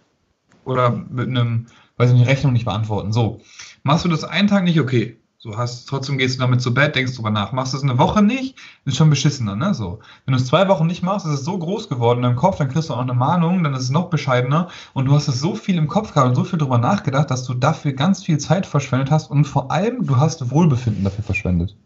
Oder 0.65 0.91
mit 0.91 1.29
einem, 1.29 1.67
weiß 1.99 2.11
ich 2.11 2.17
nicht, 2.17 2.29
Rechnung 2.29 2.53
nicht 2.55 2.65
beantworten. 2.65 3.13
So. 3.13 3.41
Machst 3.83 4.05
du 4.05 4.09
das 4.09 4.25
einen 4.25 4.49
Tag 4.49 4.65
nicht, 4.65 4.81
okay. 4.81 5.19
So 5.41 5.57
hast, 5.57 5.89
trotzdem 5.89 6.19
gehst 6.19 6.35
du 6.35 6.41
damit 6.41 6.61
zu 6.61 6.75
Bett, 6.75 6.97
denkst 6.97 7.15
drüber 7.15 7.31
nach. 7.31 7.53
Machst 7.53 7.73
du 7.73 7.77
es 7.77 7.85
eine 7.85 7.97
Woche 7.97 8.23
nicht, 8.23 8.57
ist 8.85 8.97
schon 8.97 9.09
beschissener, 9.09 9.55
ne? 9.55 9.73
So. 9.73 10.01
Wenn 10.25 10.33
du 10.33 10.41
es 10.41 10.47
zwei 10.47 10.67
Wochen 10.67 10.89
nicht 10.89 11.05
machst, 11.05 11.27
ist 11.27 11.33
es 11.33 11.45
so 11.45 11.57
groß 11.57 11.89
geworden 11.89 12.19
in 12.19 12.23
deinem 12.25 12.37
Kopf, 12.37 12.59
dann 12.59 12.69
kriegst 12.69 12.89
du 12.89 12.95
auch 12.95 12.99
eine 12.99 13.15
Mahnung, 13.15 13.63
dann 13.63 13.73
ist 13.73 13.83
es 13.83 13.91
noch 13.91 14.11
bescheidener 14.11 14.69
und 14.95 15.05
du 15.05 15.15
hast 15.15 15.29
es 15.29 15.39
so 15.39 15.55
viel 15.55 15.79
im 15.79 15.87
Kopf 15.87 16.13
gehabt 16.13 16.31
und 16.31 16.35
so 16.35 16.43
viel 16.43 16.59
drüber 16.59 16.79
nachgedacht, 16.79 17.31
dass 17.31 17.45
du 17.45 17.55
dafür 17.55 17.93
ganz 17.93 18.25
viel 18.25 18.39
Zeit 18.39 18.67
verschwendet 18.67 19.13
hast 19.13 19.31
und 19.31 19.45
vor 19.45 19.71
allem 19.71 20.05
du 20.07 20.17
hast 20.17 20.51
Wohlbefinden 20.51 21.05
dafür 21.05 21.23
verschwendet. 21.23 21.77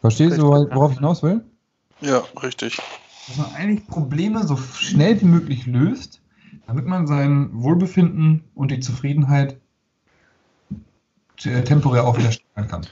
Verstehst 0.00 0.38
du, 0.38 0.44
worauf 0.44 0.92
ich 0.92 0.98
hinaus 0.98 1.24
will? 1.24 1.44
Ja, 2.00 2.22
richtig. 2.44 2.78
Dass 3.26 3.38
man 3.38 3.54
eigentlich 3.56 3.88
Probleme 3.88 4.46
so 4.46 4.56
schnell 4.56 5.20
wie 5.20 5.26
möglich 5.26 5.66
löst, 5.66 6.20
damit 6.66 6.86
man 6.86 7.06
sein 7.06 7.50
Wohlbefinden 7.52 8.44
und 8.54 8.70
die 8.70 8.80
Zufriedenheit 8.80 9.58
äh, 11.44 11.62
temporär 11.62 12.04
auch 12.04 12.16
wieder 12.18 12.32
steigern 12.32 12.68
kann. 12.68 12.86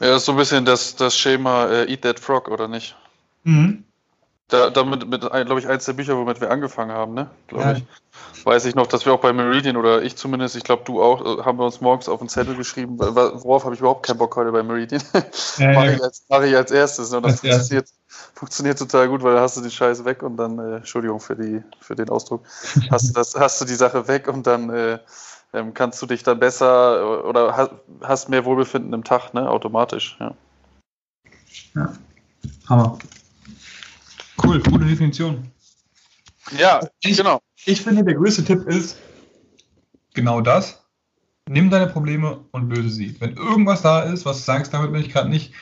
Ja, 0.00 0.08
das 0.08 0.22
ist 0.22 0.26
so 0.26 0.32
ein 0.32 0.38
bisschen 0.38 0.64
das, 0.64 0.96
das 0.96 1.16
Schema 1.16 1.66
äh, 1.66 1.90
Eat 1.90 2.02
That 2.02 2.20
Frog, 2.20 2.48
oder 2.48 2.68
nicht? 2.68 2.96
Mhm. 3.44 3.84
Da, 4.48 4.68
damit, 4.70 5.08
mit, 5.08 5.22
glaube 5.22 5.58
ich, 5.60 5.66
eins 5.66 5.86
der 5.86 5.94
Bücher, 5.94 6.16
womit 6.16 6.40
wir 6.40 6.50
angefangen 6.50 6.92
haben, 6.92 7.14
ne? 7.14 7.30
Glaube 7.46 7.64
ja. 7.64 7.72
ich. 7.72 7.84
Weiß 8.44 8.64
ich 8.64 8.74
noch, 8.74 8.86
dass 8.86 9.06
wir 9.06 9.14
auch 9.14 9.20
bei 9.20 9.32
Meridian 9.32 9.76
oder 9.76 10.02
ich 10.02 10.16
zumindest, 10.16 10.56
ich 10.56 10.64
glaube 10.64 10.82
du 10.84 11.02
auch, 11.02 11.38
äh, 11.38 11.42
haben 11.42 11.58
wir 11.58 11.64
uns 11.64 11.80
morgens 11.80 12.08
auf 12.08 12.18
den 12.18 12.28
Zettel 12.28 12.56
geschrieben, 12.56 12.98
worauf 12.98 13.64
habe 13.64 13.74
ich 13.74 13.80
überhaupt 13.80 14.04
keinen 14.04 14.18
Bock 14.18 14.36
heute 14.36 14.52
bei 14.52 14.62
Meridian. 14.62 15.02
Ja, 15.56 15.72
Mache 15.72 15.92
ich, 15.92 16.02
als, 16.02 16.24
mach 16.28 16.42
ich 16.42 16.54
als 16.54 16.70
erstes. 16.70 17.10
Ne? 17.10 17.18
Und 17.18 17.26
das 17.26 17.40
funktioniert, 17.40 17.88
funktioniert 18.34 18.78
total 18.78 19.08
gut, 19.08 19.22
weil 19.22 19.34
da 19.34 19.40
hast 19.40 19.56
du 19.56 19.62
die 19.62 19.70
Scheiße 19.70 20.04
weg 20.04 20.22
und 20.22 20.36
dann, 20.36 20.58
äh, 20.58 20.76
Entschuldigung 20.76 21.20
für, 21.20 21.36
die, 21.36 21.62
für 21.80 21.94
den 21.94 22.10
Ausdruck, 22.10 22.42
hast 22.90 23.08
du, 23.08 23.12
das, 23.14 23.34
hast 23.34 23.60
du 23.60 23.64
die 23.64 23.74
Sache 23.74 24.08
weg 24.08 24.28
und 24.28 24.46
dann 24.46 24.70
äh, 24.70 24.98
ähm, 25.54 25.72
kannst 25.72 26.02
du 26.02 26.06
dich 26.06 26.22
dann 26.22 26.38
besser 26.38 27.24
oder 27.26 27.70
hast 28.02 28.28
mehr 28.28 28.44
Wohlbefinden 28.44 28.92
im 28.92 29.04
Tag, 29.04 29.34
ne? 29.34 29.48
Automatisch, 29.48 30.16
ja. 30.18 30.34
Ja. 31.74 31.92
Hammer. 32.68 32.98
Cool, 34.44 34.60
gute 34.60 34.84
Definition. 34.84 35.48
Ja, 36.58 36.80
ich, 37.00 37.16
genau. 37.16 37.40
Ich 37.64 37.82
finde, 37.82 38.04
der 38.04 38.14
größte 38.14 38.44
Tipp 38.44 38.66
ist 38.66 38.98
genau 40.14 40.40
das. 40.40 40.84
Nimm 41.48 41.70
deine 41.70 41.86
Probleme 41.86 42.44
und 42.50 42.70
löse 42.70 42.90
sie. 42.90 43.20
Wenn 43.20 43.36
irgendwas 43.36 43.82
da 43.82 44.02
ist, 44.02 44.24
was 44.26 44.38
du 44.38 44.42
sagst, 44.44 44.74
damit 44.74 44.92
bin 44.92 45.00
ich 45.00 45.10
gerade 45.10 45.28
nicht, 45.28 45.52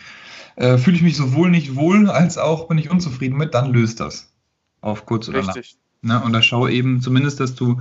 äh, 0.57 0.79
fühle 0.79 0.97
ich 0.97 1.03
mich 1.03 1.17
sowohl 1.17 1.51
nicht 1.51 1.77
wohl, 1.77 2.09
als 2.11 2.39
auch 2.39 2.69
bin 2.69 2.79
ich 2.79 2.91
unzufrieden 2.91 3.37
mit, 3.37 3.55
dann 3.55 3.73
löst 3.73 4.01
das. 4.01 4.33
Auf 4.81 5.07
kurz 5.07 5.29
oder 5.29 5.39
Richtig. 5.39 5.77
lang. 6.03 6.21
Ne? 6.21 6.25
Und 6.25 6.33
da 6.33 6.43
schau 6.43 6.69
eben 6.69 7.01
zumindest, 7.01 7.41
dass 7.41 7.55
du 7.55 7.81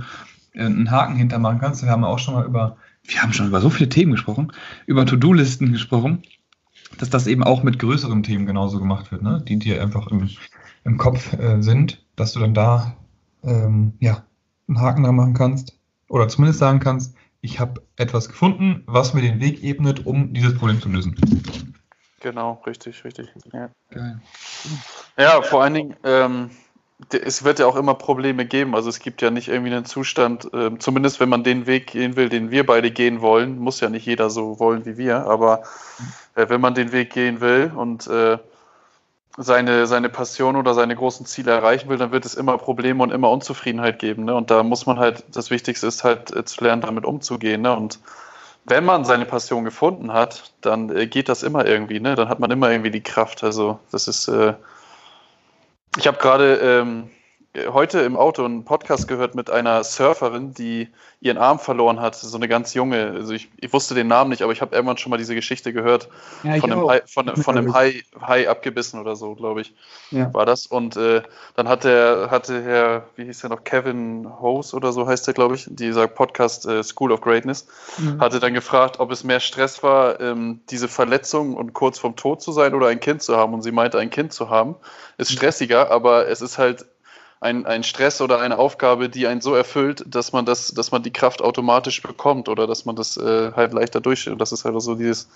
äh, 0.52 0.64
einen 0.64 0.90
Haken 0.90 1.16
hintermachen 1.16 1.58
kannst. 1.58 1.82
Wir 1.82 1.90
haben 1.90 2.04
auch 2.04 2.18
schon 2.18 2.34
mal 2.34 2.44
über, 2.44 2.76
wir 3.04 3.22
haben 3.22 3.32
schon 3.32 3.48
über 3.48 3.60
so 3.60 3.70
viele 3.70 3.88
Themen 3.88 4.12
gesprochen, 4.12 4.52
über 4.86 5.06
To-Do-Listen 5.06 5.72
gesprochen, 5.72 6.22
dass 6.98 7.10
das 7.10 7.26
eben 7.26 7.44
auch 7.44 7.62
mit 7.62 7.78
größeren 7.78 8.22
Themen 8.22 8.46
genauso 8.46 8.78
gemacht 8.78 9.10
wird, 9.12 9.22
ne? 9.22 9.42
die 9.46 9.58
dir 9.58 9.82
einfach 9.82 10.06
im, 10.08 10.28
im 10.84 10.98
Kopf 10.98 11.32
äh, 11.34 11.62
sind, 11.62 12.04
dass 12.16 12.32
du 12.32 12.40
dann 12.40 12.54
da 12.54 12.96
ähm, 13.42 13.94
ja, 14.00 14.24
einen 14.68 14.80
Haken 14.80 15.04
dran 15.04 15.16
machen 15.16 15.34
kannst 15.34 15.78
oder 16.08 16.28
zumindest 16.28 16.58
sagen 16.58 16.80
kannst, 16.80 17.14
ich 17.40 17.58
habe 17.58 17.82
etwas 17.96 18.28
gefunden, 18.28 18.82
was 18.86 19.14
mir 19.14 19.22
den 19.22 19.40
Weg 19.40 19.62
ebnet, 19.62 20.04
um 20.04 20.34
dieses 20.34 20.56
Problem 20.58 20.80
zu 20.80 20.88
lösen. 20.90 21.16
Genau, 22.20 22.62
richtig, 22.66 23.02
richtig. 23.04 23.28
Ja, 23.52 23.70
Geil. 23.90 24.20
ja 25.18 25.40
vor 25.40 25.62
allen 25.62 25.74
Dingen, 25.74 25.96
ähm, 26.04 26.50
es 27.10 27.44
wird 27.44 27.58
ja 27.58 27.66
auch 27.66 27.76
immer 27.76 27.94
Probleme 27.94 28.44
geben. 28.46 28.74
Also 28.74 28.88
es 28.88 28.98
gibt 28.98 29.22
ja 29.22 29.30
nicht 29.30 29.48
irgendwie 29.48 29.72
einen 29.72 29.84
Zustand, 29.84 30.52
äh, 30.52 30.78
zumindest 30.78 31.20
wenn 31.20 31.28
man 31.28 31.44
den 31.44 31.66
Weg 31.66 31.88
gehen 31.88 32.16
will, 32.16 32.28
den 32.28 32.50
wir 32.50 32.66
beide 32.66 32.90
gehen 32.90 33.20
wollen, 33.20 33.58
muss 33.58 33.80
ja 33.80 33.88
nicht 33.88 34.06
jeder 34.06 34.30
so 34.30 34.58
wollen 34.60 34.84
wie 34.86 34.96
wir, 34.96 35.26
aber 35.26 35.62
äh, 36.34 36.48
wenn 36.48 36.60
man 36.60 36.74
den 36.74 36.92
Weg 36.92 37.10
gehen 37.12 37.40
will 37.40 37.72
und 37.74 38.06
äh, 38.06 38.38
seine, 39.36 39.86
seine 39.86 40.08
Passion 40.08 40.56
oder 40.56 40.74
seine 40.74 40.96
großen 40.96 41.24
Ziele 41.24 41.52
erreichen 41.52 41.88
will, 41.88 41.96
dann 41.96 42.12
wird 42.12 42.26
es 42.26 42.34
immer 42.34 42.58
Probleme 42.58 43.02
und 43.02 43.10
immer 43.10 43.30
Unzufriedenheit 43.30 43.98
geben. 43.98 44.24
Ne? 44.24 44.34
Und 44.34 44.50
da 44.50 44.62
muss 44.62 44.86
man 44.86 44.98
halt, 44.98 45.24
das 45.32 45.50
Wichtigste 45.50 45.86
ist 45.86 46.04
halt 46.04 46.34
äh, 46.34 46.44
zu 46.44 46.62
lernen, 46.64 46.82
damit 46.82 47.04
umzugehen. 47.04 47.62
Ne? 47.62 47.74
Und 47.74 48.00
wenn 48.64 48.84
man 48.84 49.04
seine 49.04 49.24
Passion 49.24 49.64
gefunden 49.64 50.12
hat, 50.12 50.52
dann 50.60 50.94
äh, 50.94 51.06
geht 51.06 51.28
das 51.28 51.42
immer 51.42 51.64
irgendwie. 51.64 52.00
Ne? 52.00 52.16
Dann 52.16 52.28
hat 52.28 52.40
man 52.40 52.50
immer 52.50 52.70
irgendwie 52.70 52.90
die 52.90 53.02
Kraft. 53.02 53.42
Also 53.44 53.78
das 53.90 54.08
ist 54.08 54.28
äh, 54.28 54.54
ich 55.96 56.06
habe 56.06 56.18
gerade 56.18 56.54
ähm, 56.56 57.10
heute 57.56 58.00
im 58.00 58.16
Auto 58.16 58.44
einen 58.44 58.64
Podcast 58.64 59.08
gehört 59.08 59.34
mit 59.34 59.50
einer 59.50 59.82
Surferin, 59.82 60.54
die 60.54 60.88
ihren 61.20 61.36
Arm 61.36 61.58
verloren 61.58 62.00
hat, 62.00 62.14
so 62.14 62.36
eine 62.36 62.46
ganz 62.46 62.74
junge. 62.74 63.10
Also 63.10 63.34
ich, 63.34 63.50
ich 63.56 63.72
wusste 63.72 63.94
den 63.94 64.06
Namen 64.06 64.30
nicht, 64.30 64.42
aber 64.42 64.52
ich 64.52 64.60
habe 64.60 64.74
irgendwann 64.74 64.98
schon 64.98 65.10
mal 65.10 65.16
diese 65.16 65.34
Geschichte 65.34 65.72
gehört 65.72 66.08
ja, 66.44 66.56
von, 66.56 66.72
einem 66.72 66.88
Hai, 66.88 67.02
von, 67.06 67.36
von 67.36 67.58
einem 67.58 67.74
Hai, 67.74 68.02
Hai 68.20 68.48
abgebissen 68.48 69.00
oder 69.00 69.16
so, 69.16 69.34
glaube 69.34 69.62
ich, 69.62 69.74
ja. 70.12 70.32
war 70.32 70.46
das. 70.46 70.66
Und 70.66 70.96
äh, 70.96 71.22
dann 71.56 71.68
hat 71.68 71.82
der, 71.82 72.28
hatte 72.30 72.62
Herr, 72.62 73.06
wie 73.16 73.24
hieß 73.24 73.40
der 73.40 73.50
noch, 73.50 73.64
Kevin 73.64 74.28
Hose 74.40 74.76
oder 74.76 74.92
so 74.92 75.08
heißt 75.08 75.26
der, 75.26 75.34
glaube 75.34 75.56
ich, 75.56 75.66
dieser 75.68 76.06
Podcast 76.06 76.66
äh, 76.66 76.84
School 76.84 77.10
of 77.10 77.20
Greatness, 77.20 77.66
mhm. 77.98 78.20
hatte 78.20 78.38
dann 78.38 78.54
gefragt, 78.54 79.00
ob 79.00 79.10
es 79.10 79.24
mehr 79.24 79.40
Stress 79.40 79.82
war, 79.82 80.20
ähm, 80.20 80.60
diese 80.70 80.86
Verletzung 80.86 81.54
und 81.54 81.72
kurz 81.72 81.98
vorm 81.98 82.14
Tod 82.14 82.40
zu 82.40 82.52
sein 82.52 82.74
oder 82.74 82.86
ein 82.86 83.00
Kind 83.00 83.22
zu 83.22 83.36
haben. 83.36 83.54
Und 83.54 83.62
sie 83.62 83.72
meinte, 83.72 83.98
ein 83.98 84.10
Kind 84.10 84.32
zu 84.32 84.50
haben 84.50 84.76
ist 85.18 85.32
mhm. 85.32 85.36
stressiger, 85.36 85.90
aber 85.90 86.28
es 86.28 86.40
ist 86.40 86.56
halt 86.56 86.86
ein, 87.40 87.64
ein 87.64 87.82
Stress 87.82 88.20
oder 88.20 88.38
eine 88.40 88.58
Aufgabe, 88.58 89.08
die 89.08 89.26
einen 89.26 89.40
so 89.40 89.54
erfüllt, 89.54 90.04
dass 90.06 90.32
man 90.32 90.44
das, 90.44 90.68
dass 90.68 90.92
man 90.92 91.02
die 91.02 91.10
Kraft 91.10 91.40
automatisch 91.40 92.02
bekommt 92.02 92.50
oder 92.50 92.66
dass 92.66 92.84
man 92.84 92.96
das 92.96 93.16
äh, 93.16 93.52
halt 93.52 93.72
leichter 93.72 94.02
durchsteht. 94.02 94.34
Und 94.34 94.40
das 94.40 94.52
ist 94.52 94.66
halt 94.66 94.80
so 94.82 94.94
dieses 94.94 95.26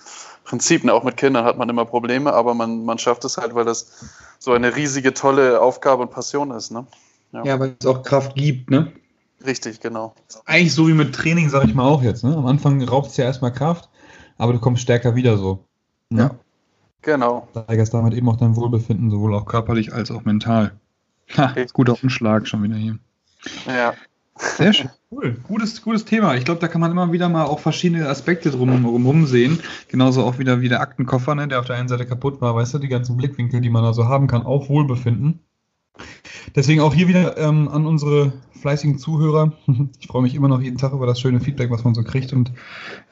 Prinzip. 0.44 0.84
Ne? 0.84 0.92
Auch 0.92 1.02
mit 1.02 1.16
Kindern 1.16 1.46
hat 1.46 1.56
man 1.56 1.68
immer 1.70 1.86
Probleme, 1.86 2.34
aber 2.34 2.52
man, 2.52 2.84
man 2.84 2.98
schafft 2.98 3.24
es 3.24 3.38
halt, 3.38 3.54
weil 3.54 3.64
das 3.64 4.04
so 4.38 4.52
eine 4.52 4.76
riesige, 4.76 5.14
tolle 5.14 5.62
Aufgabe 5.62 6.02
und 6.02 6.10
Passion 6.10 6.50
ist. 6.50 6.70
Ne? 6.70 6.86
Ja. 7.32 7.44
ja, 7.44 7.60
weil 7.60 7.74
es 7.80 7.86
auch 7.86 8.02
Kraft 8.02 8.36
gibt, 8.36 8.70
ne? 8.70 8.92
Richtig, 9.44 9.80
genau. 9.80 10.14
Eigentlich 10.44 10.74
so 10.74 10.88
wie 10.88 10.94
mit 10.94 11.14
Training, 11.14 11.48
sag 11.48 11.64
ich 11.64 11.74
mal 11.74 11.88
auch 11.88 12.02
jetzt. 12.02 12.22
Ne? 12.22 12.36
Am 12.36 12.46
Anfang 12.46 12.82
raubt 12.82 13.08
es 13.08 13.16
ja 13.16 13.24
erstmal 13.24 13.52
Kraft, 13.52 13.88
aber 14.36 14.52
du 14.52 14.58
kommst 14.58 14.82
stärker 14.82 15.16
wieder 15.16 15.38
so. 15.38 15.64
Ne? 16.10 16.22
Ja. 16.22 16.30
Genau. 17.02 17.48
Steigerst 17.50 17.92
damit 17.92 18.14
eben 18.14 18.28
auch 18.28 18.36
dein 18.36 18.56
Wohlbefinden, 18.56 19.10
sowohl 19.10 19.34
auch 19.34 19.46
körperlich 19.46 19.92
als 19.92 20.10
auch 20.10 20.24
mental. 20.24 20.78
Ha, 21.36 21.54
guter 21.72 21.96
Umschlag 22.02 22.46
schon 22.46 22.62
wieder 22.62 22.76
hier. 22.76 22.98
Ja. 23.66 23.94
Sehr 24.36 24.72
schön. 24.72 24.90
Cool. 25.14 25.36
Gutes, 25.44 25.80
gutes 25.80 26.04
Thema. 26.04 26.34
Ich 26.34 26.44
glaube, 26.44 26.60
da 26.60 26.66
kann 26.66 26.80
man 26.80 26.90
immer 26.90 27.12
wieder 27.12 27.28
mal 27.28 27.44
auch 27.44 27.60
verschiedene 27.60 28.08
Aspekte 28.08 28.50
drumherum 28.50 29.26
sehen. 29.26 29.60
Genauso 29.86 30.24
auch 30.24 30.40
wieder 30.40 30.60
wie 30.60 30.68
der 30.68 30.80
Aktenkoffer, 30.80 31.36
ne, 31.36 31.46
der 31.46 31.60
auf 31.60 31.66
der 31.66 31.76
einen 31.76 31.86
Seite 31.86 32.04
kaputt 32.04 32.40
war. 32.40 32.56
Weißt 32.56 32.74
du, 32.74 32.80
die 32.80 32.88
ganzen 32.88 33.16
Blickwinkel, 33.16 33.60
die 33.60 33.70
man 33.70 33.84
da 33.84 33.92
so 33.92 34.08
haben 34.08 34.26
kann, 34.26 34.42
auch 34.42 34.68
Wohlbefinden. 34.68 35.38
Deswegen 36.56 36.80
auch 36.80 36.92
hier 36.92 37.06
wieder 37.06 37.38
ähm, 37.38 37.68
an 37.68 37.86
unsere 37.86 38.32
fleißigen 38.60 38.98
Zuhörer. 38.98 39.52
Ich 40.00 40.08
freue 40.08 40.22
mich 40.22 40.34
immer 40.34 40.48
noch 40.48 40.60
jeden 40.60 40.78
Tag 40.78 40.92
über 40.92 41.06
das 41.06 41.20
schöne 41.20 41.38
Feedback, 41.38 41.70
was 41.70 41.84
man 41.84 41.94
so 41.94 42.02
kriegt 42.02 42.32
und 42.32 42.52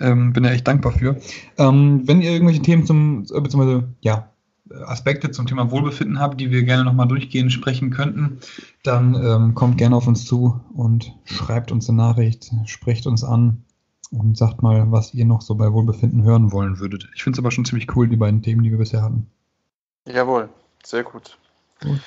ähm, 0.01 0.33
bin 0.33 0.43
da 0.43 0.51
echt 0.51 0.67
dankbar 0.67 0.93
für. 0.93 1.21
Ähm, 1.57 2.03
wenn 2.05 2.21
ihr 2.21 2.33
irgendwelche 2.33 2.63
Themen 2.63 2.85
zum, 2.85 3.27
äh, 3.33 3.41
beziehungsweise, 3.41 3.95
ja, 4.01 4.32
Aspekte 4.71 5.31
zum 5.31 5.47
Thema 5.47 5.71
Wohlbefinden 5.71 6.21
habt, 6.21 6.41
die 6.41 6.51
wir 6.51 6.63
gerne 6.63 6.85
nochmal 6.85 7.09
durchgehen, 7.09 7.51
sprechen 7.51 7.91
könnten, 7.91 8.39
dann 8.83 9.15
ähm, 9.15 9.55
kommt 9.55 9.79
gerne 9.79 9.97
auf 9.97 10.07
uns 10.07 10.25
zu 10.25 10.61
und 10.75 11.13
schreibt 11.25 11.73
uns 11.73 11.89
eine 11.89 11.99
Nachricht, 11.99 12.51
sprecht 12.67 13.07
uns 13.07 13.25
an 13.25 13.65
und 14.11 14.37
sagt 14.37 14.63
mal, 14.63 14.91
was 14.93 15.15
ihr 15.15 15.25
noch 15.25 15.43
so 15.43 15.55
bei 15.55 15.73
Wohlbefinden 15.73 16.23
hören 16.23 16.53
wollen 16.53 16.79
würdet. 16.79 17.09
Ich 17.15 17.23
finde 17.23 17.37
es 17.37 17.41
aber 17.41 17.51
schon 17.51 17.65
ziemlich 17.65 17.95
cool, 17.97 18.09
die 18.09 18.17
beiden 18.17 18.43
Themen, 18.43 18.63
die 18.63 18.71
wir 18.71 18.79
bisher 18.79 19.03
hatten. 19.03 19.27
Jawohl, 20.07 20.49
sehr 20.85 21.03
gut. 21.03 21.39
gut. 21.81 22.01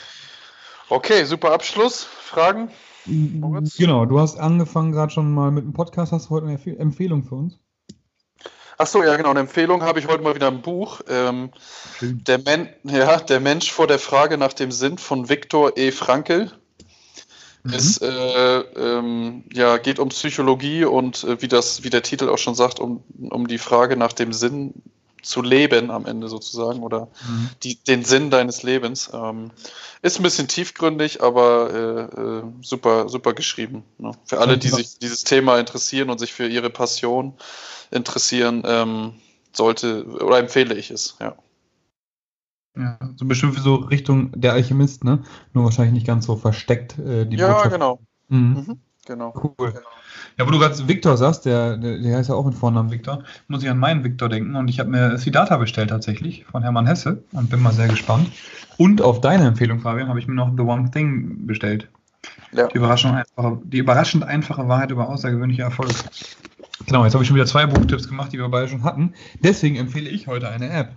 Okay, 0.90 1.26
super 1.26 1.52
Abschluss. 1.52 2.04
Fragen? 2.04 2.70
Moritz? 3.06 3.78
Genau, 3.78 4.06
du 4.06 4.20
hast 4.20 4.38
angefangen 4.38 4.92
gerade 4.92 5.12
schon 5.12 5.34
mal 5.34 5.52
mit 5.52 5.64
dem 5.64 5.74
Podcast. 5.74 6.12
Hast 6.12 6.28
du 6.28 6.30
heute 6.32 6.48
eine 6.48 6.78
Empfehlung 6.78 7.24
für 7.24 7.36
uns? 7.36 7.60
Ach 8.78 8.88
so, 8.88 9.04
ja, 9.04 9.16
genau. 9.16 9.30
Eine 9.30 9.42
Empfehlung 9.42 9.84
habe 9.84 10.00
ich 10.00 10.08
heute 10.08 10.24
mal 10.24 10.36
wieder 10.36 10.48
ein 10.48 10.62
Buch. 10.62 11.02
Ähm, 11.08 11.52
der, 12.02 12.40
Men 12.40 12.70
ja, 12.84 13.18
der 13.18 13.40
Mensch 13.40 13.72
vor 13.72 13.88
der 13.88 14.00
Frage 14.00 14.38
nach 14.38 14.54
dem 14.54 14.72
Sinn 14.72 14.98
von 14.98 15.30
Viktor 15.30 15.78
E. 15.78 15.92
Frankl. 15.92 16.52
Mhm. 17.64 17.74
Es 17.74 17.98
äh, 18.02 18.08
ähm, 18.08 19.46
ja, 19.52 19.78
geht 19.78 20.00
um 20.00 20.10
Psychologie 20.10 20.86
und 20.86 21.24
äh, 21.24 21.42
wie, 21.42 21.48
das, 21.48 21.84
wie 21.84 21.90
der 21.90 22.04
Titel 22.04 22.30
auch 22.30 22.38
schon 22.38 22.56
sagt, 22.56 22.80
um, 22.80 23.04
um 23.30 23.48
die 23.48 23.58
Frage 23.58 23.98
nach 23.98 24.14
dem 24.14 24.34
Sinn 24.34 24.74
zu 25.26 25.42
leben 25.42 25.92
am 25.92 26.06
Ende 26.06 26.30
sozusagen 26.30 26.84
oder 26.84 27.08
mhm. 27.28 27.50
die, 27.64 27.76
den 27.84 28.04
Sinn 28.04 28.30
deines 28.30 28.64
Lebens. 28.64 29.10
Ähm, 29.14 29.52
ist 30.02 30.20
ein 30.20 30.24
bisschen 30.24 30.48
tiefgründig, 30.48 31.24
aber 31.24 31.74
äh, 31.74 32.22
äh, 32.22 32.44
super, 32.62 33.10
super 33.10 33.34
geschrieben. 33.34 33.84
Ne? 33.98 34.12
Für 34.26 34.40
alle, 34.40 34.58
die 34.58 34.70
sich 34.70 35.00
dieses 35.00 35.24
Thema 35.24 35.58
interessieren 35.60 36.10
und 36.10 36.20
sich 36.20 36.34
für 36.34 36.48
ihre 36.48 36.70
Passion 36.70 37.34
interessieren, 37.92 38.64
ähm, 38.66 39.16
sollte 39.52 40.06
oder 40.06 40.38
empfehle 40.40 40.76
ich 40.76 40.92
es, 40.92 41.18
ja. 41.20 41.36
Ja, 42.78 43.00
so 43.16 43.26
bestimmt 43.26 43.58
so 43.58 43.76
Richtung 43.76 44.32
der 44.36 44.52
Alchemist, 44.52 45.06
ne? 45.06 45.24
Nur 45.54 45.64
wahrscheinlich 45.64 45.94
nicht 45.94 46.08
ganz 46.08 46.26
so 46.26 46.36
versteckt, 46.36 47.00
äh, 47.00 47.26
die 47.26 47.38
Ja, 47.38 47.54
Botschaft. 47.54 47.72
genau. 47.72 48.00
Mhm. 48.28 48.66
Mhm, 48.68 48.80
genau. 49.06 49.34
Cool. 49.36 49.72
Genau. 49.72 49.88
Ja, 50.38 50.46
wo 50.46 50.52
du 50.52 50.60
gerade 50.60 50.88
Victor 50.88 51.18
sagst, 51.18 51.46
der, 51.46 51.78
der, 51.78 51.98
der 52.00 52.18
heißt 52.18 52.30
ja 52.30 52.36
auch 52.36 52.46
mit 52.46 52.56
Vornamen 52.56 52.92
Victor, 52.92 53.24
muss 53.48 53.64
ich 53.64 53.70
an 53.70 53.78
meinen 53.78 54.04
Victor 54.04 54.28
denken 54.28 54.56
und 54.56 54.68
ich 54.68 54.80
habe 54.80 54.90
mir 54.90 55.18
Sidata 55.18 55.58
bestellt 55.58 55.90
tatsächlich 55.90 56.46
von 56.46 56.62
Hermann 56.62 56.88
Hesse 56.88 57.24
und 57.32 57.50
bin 57.50 57.62
mal 57.62 57.74
sehr 57.74 57.88
gespannt. 57.88 58.30
Und 58.78 59.02
auf 59.02 59.22
deine 59.22 59.48
Empfehlung, 59.48 59.80
Fabian, 59.80 60.10
habe 60.10 60.20
ich 60.20 60.28
mir 60.28 60.36
noch 60.36 60.52
The 60.56 60.64
One 60.64 60.92
Thing 60.92 61.48
bestellt. 61.48 61.88
Ja. 62.52 62.68
Die, 62.68 62.78
überraschend 62.78 63.16
einfache, 63.16 63.62
die 63.64 63.78
überraschend 63.78 64.24
einfache 64.24 64.68
Wahrheit 64.68 64.92
über 64.92 65.10
außergewöhnliche 65.10 65.62
Erfolge. 65.62 65.94
Genau, 66.86 67.04
jetzt 67.04 67.14
habe 67.14 67.24
ich 67.24 67.28
schon 67.28 67.36
wieder 67.36 67.46
zwei 67.46 67.66
Buchtipps 67.66 68.08
gemacht, 68.08 68.34
die 68.34 68.38
wir 68.38 68.50
beide 68.50 68.68
schon 68.68 68.84
hatten. 68.84 69.14
Deswegen 69.42 69.78
empfehle 69.78 70.10
ich 70.10 70.28
heute 70.28 70.50
eine 70.50 70.70
App. 70.70 70.94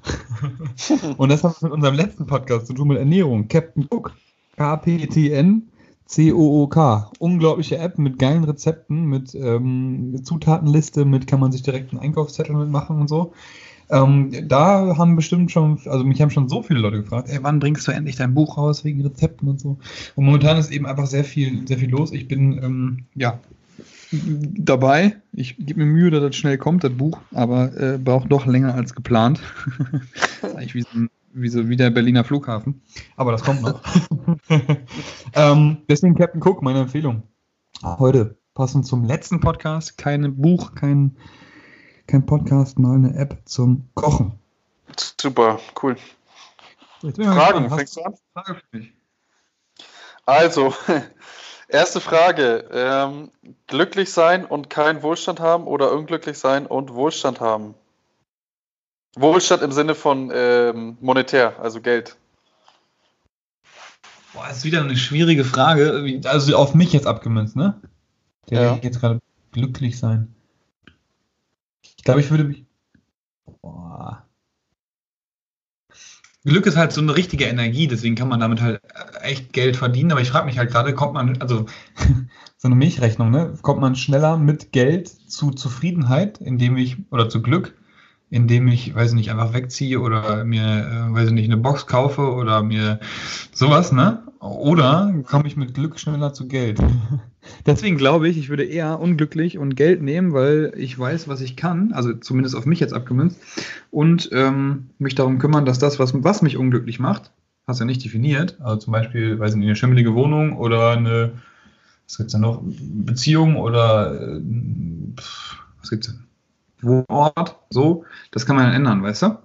und 1.16 1.28
das 1.28 1.44
hat 1.44 1.62
mit 1.62 1.70
unserem 1.70 1.94
letzten 1.94 2.26
Podcast 2.26 2.66
zu 2.66 2.74
tun 2.74 2.88
mit 2.88 2.98
Ernährung. 2.98 3.46
Captain 3.48 3.86
Cook. 3.88 4.12
KPTN 4.56 5.68
C-O-O-K. 6.08 7.12
Unglaubliche 7.18 7.78
App 7.78 7.98
mit 7.98 8.18
geilen 8.18 8.44
Rezepten, 8.44 9.04
mit 9.04 9.34
ähm, 9.34 10.20
Zutatenliste, 10.24 11.04
mit 11.04 11.26
kann 11.26 11.38
man 11.38 11.52
sich 11.52 11.62
direkt 11.62 11.92
einen 11.92 12.00
Einkaufszettel 12.00 12.56
mitmachen 12.56 13.00
und 13.00 13.08
so. 13.08 13.32
Ähm, 13.90 14.32
da 14.48 14.96
haben 14.98 15.16
bestimmt 15.16 15.50
schon, 15.50 15.78
also 15.86 16.04
mich 16.04 16.20
haben 16.20 16.30
schon 16.30 16.48
so 16.48 16.62
viele 16.62 16.80
Leute 16.80 16.98
gefragt, 17.02 17.28
ey, 17.30 17.38
wann 17.42 17.58
bringst 17.58 17.86
du 17.86 17.92
endlich 17.92 18.16
dein 18.16 18.34
Buch 18.34 18.58
raus 18.58 18.84
wegen 18.84 19.02
Rezepten 19.02 19.48
und 19.48 19.60
so. 19.60 19.78
Und 20.14 20.24
momentan 20.24 20.58
ist 20.58 20.70
eben 20.72 20.86
einfach 20.86 21.06
sehr 21.06 21.24
viel, 21.24 21.66
sehr 21.68 21.78
viel 21.78 21.90
los. 21.90 22.12
Ich 22.12 22.26
bin, 22.26 22.62
ähm, 22.62 23.04
ja, 23.14 23.38
dabei. 24.10 25.16
Ich 25.32 25.56
gebe 25.58 25.80
mir 25.80 25.86
Mühe, 25.86 26.10
dass 26.10 26.22
das 26.22 26.36
schnell 26.36 26.58
kommt, 26.58 26.84
das 26.84 26.92
Buch, 26.92 27.20
aber 27.32 27.76
äh, 27.78 27.98
braucht 27.98 28.32
doch 28.32 28.46
länger 28.46 28.74
als 28.74 28.94
geplant. 28.94 29.40
Eigentlich 30.42 30.74
wie 30.74 30.82
so 30.82 30.88
ein 30.94 31.10
wie, 31.40 31.48
so, 31.48 31.68
wie 31.68 31.76
der 31.76 31.90
Berliner 31.90 32.24
Flughafen. 32.24 32.82
Aber 33.16 33.32
das 33.32 33.42
kommt 33.42 33.62
noch. 33.62 33.80
ähm, 35.34 35.78
deswegen 35.88 36.14
Captain 36.14 36.42
Cook, 36.42 36.62
meine 36.62 36.80
Empfehlung. 36.80 37.22
Heute, 37.82 38.36
passend 38.54 38.86
zum 38.86 39.04
letzten 39.04 39.40
Podcast, 39.40 39.98
kein 39.98 40.36
Buch, 40.36 40.74
kein, 40.74 41.16
kein 42.06 42.26
Podcast, 42.26 42.78
mal 42.78 42.96
eine 42.96 43.14
App 43.14 43.42
zum 43.44 43.88
Kochen. 43.94 44.32
Super, 45.20 45.60
cool. 45.82 45.96
Fragen, 47.00 47.70
fängst 47.70 47.96
du 47.96 48.02
an? 48.02 48.14
Frage 48.32 48.54
für 48.54 48.78
mich. 48.78 48.92
Also, 50.26 50.74
erste 51.68 52.00
Frage. 52.00 52.68
Ähm, 52.72 53.30
glücklich 53.66 54.12
sein 54.12 54.44
und 54.44 54.68
keinen 54.68 55.02
Wohlstand 55.02 55.40
haben 55.40 55.66
oder 55.66 55.92
unglücklich 55.92 56.38
sein 56.38 56.66
und 56.66 56.94
Wohlstand 56.94 57.40
haben? 57.40 57.74
Wohlstand 59.16 59.62
im 59.62 59.72
Sinne 59.72 59.94
von 59.94 60.30
ähm, 60.32 60.96
monetär, 61.00 61.58
also 61.60 61.80
Geld. 61.80 62.16
Boah, 64.32 64.48
ist 64.50 64.64
wieder 64.64 64.82
eine 64.82 64.96
schwierige 64.96 65.44
Frage. 65.44 66.20
Also 66.24 66.56
auf 66.56 66.74
mich 66.74 66.92
jetzt 66.92 67.06
abgemünzt, 67.06 67.56
ne? 67.56 67.80
Der 68.50 68.62
ja. 68.62 68.78
jetzt 68.82 69.00
gerade 69.00 69.20
glücklich 69.52 69.98
sein. 69.98 70.34
Ich 71.82 72.04
glaube, 72.04 72.20
ich 72.20 72.30
würde 72.30 72.44
mich. 72.44 72.64
Boah. 73.62 74.24
Glück 76.44 76.66
ist 76.66 76.76
halt 76.76 76.92
so 76.92 77.00
eine 77.00 77.16
richtige 77.16 77.44
Energie, 77.44 77.88
deswegen 77.88 78.14
kann 78.14 78.28
man 78.28 78.40
damit 78.40 78.60
halt 78.60 78.80
echt 79.20 79.52
Geld 79.52 79.76
verdienen. 79.76 80.12
Aber 80.12 80.20
ich 80.20 80.30
frage 80.30 80.46
mich 80.46 80.58
halt 80.58 80.70
gerade, 80.70 80.94
kommt 80.94 81.14
man, 81.14 81.40
also 81.42 81.66
so 82.56 82.68
eine 82.68 82.76
Milchrechnung, 82.76 83.30
ne? 83.30 83.54
Kommt 83.62 83.80
man 83.80 83.96
schneller 83.96 84.36
mit 84.36 84.72
Geld 84.72 85.08
zu 85.08 85.50
Zufriedenheit, 85.50 86.38
indem 86.38 86.76
ich, 86.76 86.96
oder 87.10 87.28
zu 87.28 87.42
Glück, 87.42 87.74
indem 88.30 88.68
ich, 88.68 88.94
weiß 88.94 89.14
nicht, 89.14 89.30
einfach 89.30 89.54
wegziehe 89.54 90.00
oder 90.00 90.44
mir, 90.44 90.62
äh, 90.62 91.14
weiß 91.14 91.30
nicht, 91.30 91.46
eine 91.46 91.56
Box 91.56 91.86
kaufe 91.86 92.32
oder 92.32 92.62
mir 92.62 93.00
sowas, 93.52 93.92
ne? 93.92 94.22
Oder 94.40 95.12
komme 95.24 95.48
ich 95.48 95.56
mit 95.56 95.74
Glück 95.74 95.98
schneller 95.98 96.32
zu 96.32 96.46
Geld? 96.46 96.78
Deswegen 97.66 97.96
glaube 97.96 98.28
ich, 98.28 98.38
ich 98.38 98.50
würde 98.50 98.64
eher 98.64 99.00
unglücklich 99.00 99.58
und 99.58 99.74
Geld 99.74 100.02
nehmen, 100.02 100.32
weil 100.32 100.72
ich 100.76 100.96
weiß, 100.96 101.28
was 101.28 101.40
ich 101.40 101.56
kann, 101.56 101.92
also 101.92 102.12
zumindest 102.12 102.54
auf 102.54 102.66
mich 102.66 102.80
jetzt 102.80 102.92
abgemünzt, 102.92 103.40
und 103.90 104.28
ähm, 104.32 104.90
mich 104.98 105.14
darum 105.14 105.38
kümmern, 105.38 105.64
dass 105.64 105.78
das, 105.78 105.98
was, 105.98 106.12
was 106.22 106.42
mich 106.42 106.56
unglücklich 106.56 107.00
macht, 107.00 107.32
hast 107.66 107.80
du 107.80 107.84
ja 107.84 107.86
nicht 107.86 108.04
definiert, 108.04 108.58
also 108.60 108.76
zum 108.76 108.92
Beispiel, 108.92 109.38
weiß 109.38 109.54
nicht, 109.54 109.66
eine 109.66 109.76
schimmelige 109.76 110.14
Wohnung 110.14 110.56
oder 110.56 110.90
eine, 110.90 111.32
was 112.06 112.18
gibt's 112.18 112.32
da 112.32 112.38
noch, 112.38 112.62
Beziehung 112.62 113.56
oder, 113.56 114.20
äh, 114.20 114.40
was 115.80 115.90
gibt's 115.90 116.08
denn? 116.08 116.27
Wohnort, 116.80 117.56
so, 117.70 118.04
das 118.30 118.46
kann 118.46 118.56
man 118.56 118.66
dann 118.66 118.74
ändern, 118.74 119.02
weißt 119.02 119.22
du? 119.22 119.38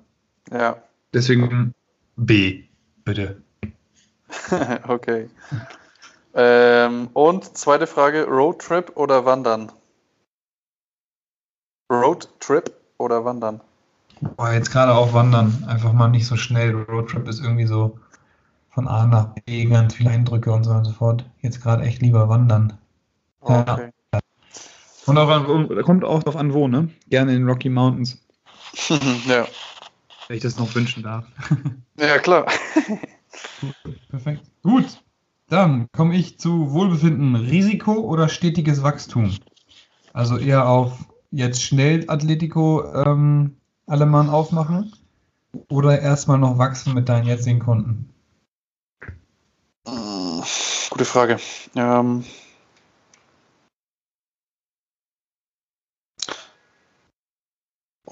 Ja. 0.51 0.77
Deswegen 1.13 1.73
B, 2.15 2.63
bitte. 3.03 3.41
okay. 4.87 5.29
ähm, 6.33 7.09
und 7.13 7.57
zweite 7.57 7.87
Frage: 7.87 8.25
Roadtrip 8.25 8.95
oder 8.95 9.25
Wandern? 9.25 9.71
Roadtrip 11.91 12.73
oder 12.97 13.25
Wandern? 13.25 13.61
Boah, 14.21 14.53
jetzt 14.53 14.71
gerade 14.71 14.93
auch 14.93 15.13
Wandern. 15.13 15.65
Einfach 15.67 15.93
mal 15.93 16.07
nicht 16.07 16.25
so 16.25 16.35
schnell. 16.35 16.73
Roadtrip 16.73 17.27
ist 17.27 17.41
irgendwie 17.41 17.65
so 17.65 17.99
von 18.69 18.87
A 18.87 19.05
nach 19.05 19.35
B, 19.45 19.65
ganz 19.65 19.95
viele 19.95 20.09
Eindrücke 20.09 20.51
und 20.51 20.63
so 20.63 20.71
und 20.71 20.85
so 20.85 20.91
fort. 20.91 21.29
Jetzt 21.41 21.61
gerade 21.61 21.83
echt 21.83 22.01
lieber 22.01 22.29
Wandern. 22.29 22.77
Okay. 23.41 23.63
Ja. 23.67 23.89
Und 25.05 25.17
auch 25.17 25.83
kommt 25.83 26.03
auch 26.03 26.23
darauf 26.23 26.39
an, 26.39 26.53
wo, 26.53 26.67
ne? 26.67 26.89
Gerne 27.09 27.35
in 27.35 27.47
Rocky 27.47 27.69
Mountains. 27.69 28.21
ja. 29.27 29.47
Wenn 30.27 30.37
ich 30.37 30.43
das 30.43 30.57
noch 30.57 30.73
wünschen 30.73 31.03
darf. 31.03 31.25
ja, 31.99 32.17
klar. 32.19 32.45
Perfekt. 34.09 34.43
Gut. 34.63 35.01
Dann 35.49 35.87
komme 35.91 36.15
ich 36.15 36.39
zu 36.39 36.71
Wohlbefinden. 36.71 37.35
Risiko 37.35 37.93
oder 37.93 38.29
stetiges 38.29 38.81
Wachstum? 38.81 39.35
Also 40.13 40.37
eher 40.37 40.67
auf 40.67 40.97
jetzt 41.31 41.61
schnell 41.61 42.05
Atletico 42.07 42.83
ähm, 42.93 43.57
alle 43.85 44.05
Mann 44.05 44.29
aufmachen 44.29 44.93
oder 45.69 45.99
erstmal 45.99 46.37
noch 46.37 46.57
wachsen 46.57 46.93
mit 46.93 47.09
deinen 47.09 47.27
jetzigen 47.27 47.59
Kunden? 47.59 48.13
Gute 50.93 51.05
Frage. 51.05 51.37
Ähm, 51.75 52.23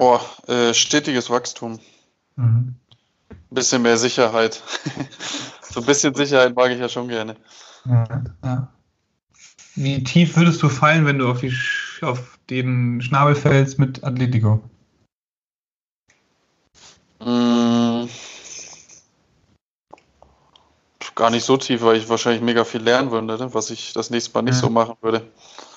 Oh, 0.02 0.20
äh, 0.48 0.74
stetiges 0.74 1.30
Wachstum. 1.30 1.80
Mhm. 2.36 2.74
Ein 3.30 3.38
bisschen 3.52 3.84
mehr 3.84 4.00
Sicherheit. 4.00 4.64
so 5.62 5.80
ein 5.80 5.86
bisschen 5.86 6.16
Sicherheit 6.16 6.56
mag 6.56 6.72
ich 6.72 6.80
ja 6.80 6.90
schon 6.90 7.08
gerne. 7.08 7.36
Ja, 7.86 8.24
ja. 8.44 8.74
Wie 9.76 10.04
tief 10.04 10.36
würdest 10.36 10.64
du 10.64 10.70
fallen, 10.70 11.06
wenn 11.06 11.20
du 11.20 11.30
auf, 11.30 11.42
die, 11.42 11.56
auf 12.02 12.40
den 12.50 13.00
Schnabel 13.04 13.36
fällst 13.36 13.78
mit 13.78 14.04
Atletico? 14.04 14.64
Mm, 17.20 18.06
gar 21.14 21.30
nicht 21.30 21.46
so 21.46 21.58
tief, 21.58 21.84
weil 21.84 21.98
ich 21.98 22.10
wahrscheinlich 22.10 22.42
mega 22.42 22.64
viel 22.64 22.82
lernen 22.82 23.12
würde, 23.12 23.28
ne? 23.28 23.54
was 23.54 23.70
ich 23.70 23.94
das 23.94 24.10
nächste 24.10 24.34
Mal 24.34 24.42
nicht 24.42 24.56
ja. 24.56 24.62
so 24.62 24.72
machen 24.72 24.96
würde. 25.02 25.22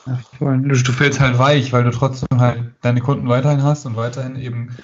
Ja, 0.06 0.18
du, 0.40 0.82
du 0.82 0.92
fällst 0.92 1.20
halt 1.20 1.38
weich, 1.38 1.72
weil 1.72 1.84
du 1.84 1.90
trotzdem 1.90 2.40
halt 2.40 2.72
deine 2.82 3.00
Kunden 3.00 3.28
weiterhin 3.28 3.62
hast 3.62 3.86
und 3.86 3.96
weiterhin 3.96 4.36
eben, 4.36 4.76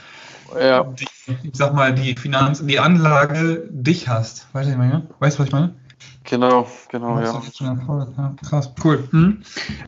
ja. 0.58 0.84
die, 0.84 1.06
ich 1.42 1.56
sag 1.56 1.74
mal, 1.74 1.94
die 1.94 2.16
Finanz, 2.16 2.64
die 2.64 2.78
Anlage 2.78 3.68
dich 3.70 4.08
hast. 4.08 4.46
Weißt 4.54 4.68
du, 4.68 4.72
was 4.72 4.72
ich 4.72 4.76
meine? 4.76 5.06
Weißt 5.18 5.38
du, 5.38 5.40
was 5.40 5.46
ich 5.48 5.52
meine? 5.52 5.74
Genau, 6.24 6.66
genau, 6.88 7.20
ja. 7.20 7.42
ja. 8.16 8.34
Krass, 8.48 8.72
cool. 8.84 9.06
Hm. 9.10 9.42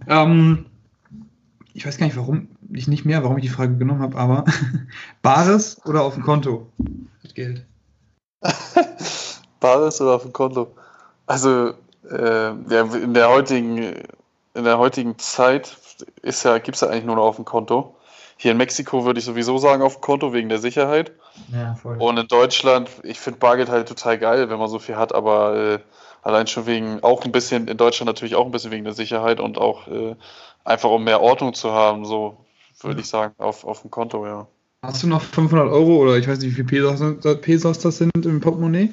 Ähm, 0.07 0.67
ich 1.73 1.87
weiß 1.87 1.97
gar 1.97 2.07
nicht, 2.07 2.17
warum 2.17 2.49
ich 2.73 2.89
nicht 2.89 3.05
mehr, 3.05 3.23
warum 3.23 3.39
ich 3.39 3.45
die 3.45 3.51
Frage 3.51 3.77
genommen 3.77 4.01
habe, 4.01 4.17
aber 4.17 4.45
Bares 5.23 5.81
oder 5.87 6.03
auf 6.03 6.15
dem 6.15 6.23
Konto? 6.23 6.71
Das 7.23 7.35
Geld. 7.35 7.65
Bares 9.61 10.01
oder 10.01 10.15
auf 10.15 10.23
dem 10.23 10.33
Konto? 10.33 10.75
Also 11.27 11.73
äh, 12.11 12.51
in 12.51 13.15
der 13.15 13.29
heutigen 13.29 13.95
in 14.55 14.65
der 14.65 14.79
heutigen 14.79 15.19
Zeit 15.19 15.77
ist 16.23 16.45
ja, 16.45 16.59
gibt 16.59 16.77
es 16.77 16.81
ja 16.81 16.89
eigentlich 16.89 17.05
nur 17.05 17.17
noch 17.17 17.25
auf 17.25 17.37
dem 17.37 17.45
Konto. 17.45 17.97
Hier 18.37 18.53
in 18.53 18.57
Mexiko 18.57 19.05
würde 19.05 19.21
ich 19.21 19.25
sowieso 19.25 19.59
sagen 19.59 19.83
auf 19.83 19.97
dem 19.97 20.01
Konto 20.01 20.33
wegen 20.33 20.49
der 20.49 20.59
Sicherheit. 20.59 21.13
Ja, 21.53 21.75
voll. 21.75 21.97
Und 21.99 22.19
in 22.19 22.27
Deutschland, 22.27 22.91
ich 23.05 23.21
finde 23.21 23.39
Bargeld 23.39 23.69
halt 23.69 23.89
total 23.89 24.19
geil, 24.19 24.51
wenn 24.51 24.59
man 24.59 24.69
so 24.69 24.79
viel 24.79 24.97
hat, 24.97 25.15
aber 25.15 25.57
äh, 25.57 25.79
allein 26.23 26.47
schon 26.47 26.67
wegen, 26.67 27.03
auch 27.03 27.25
ein 27.25 27.33
bisschen, 27.33 27.69
in 27.69 27.77
Deutschland 27.77 28.09
natürlich 28.09 28.35
auch 28.35 28.47
ein 28.47 28.51
bisschen 28.53 28.73
wegen 28.73 28.85
der 28.85 28.95
Sicherheit 28.95 29.39
und 29.39 29.59
auch 29.59 29.87
äh, 29.89 30.17
einfach 30.65 30.91
um 30.91 31.05
mehr 31.05 31.21
Ordnung 31.21 31.55
zu 31.55 31.73
haben, 31.73 32.05
so 32.05 32.37
würde 32.81 33.01
ich 33.01 33.09
sagen, 33.09 33.35
auf, 33.39 33.65
auf 33.65 33.83
dem 33.83 33.91
Konto, 33.91 34.27
ja. 34.27 34.47
Hast 34.83 35.05
du 35.05 35.07
noch 35.07 35.23
500 35.23 35.71
Euro 35.71 35.99
oder 35.99 36.17
ich 36.17 36.27
weiß 36.27 36.41
nicht, 36.41 36.51
wie 36.51 36.65
viele 36.65 36.67
Pesos, 36.67 37.41
Pesos 37.41 37.79
das 37.79 37.99
sind 37.99 38.11
im 38.27 38.41
Portemonnaie? 38.41 38.93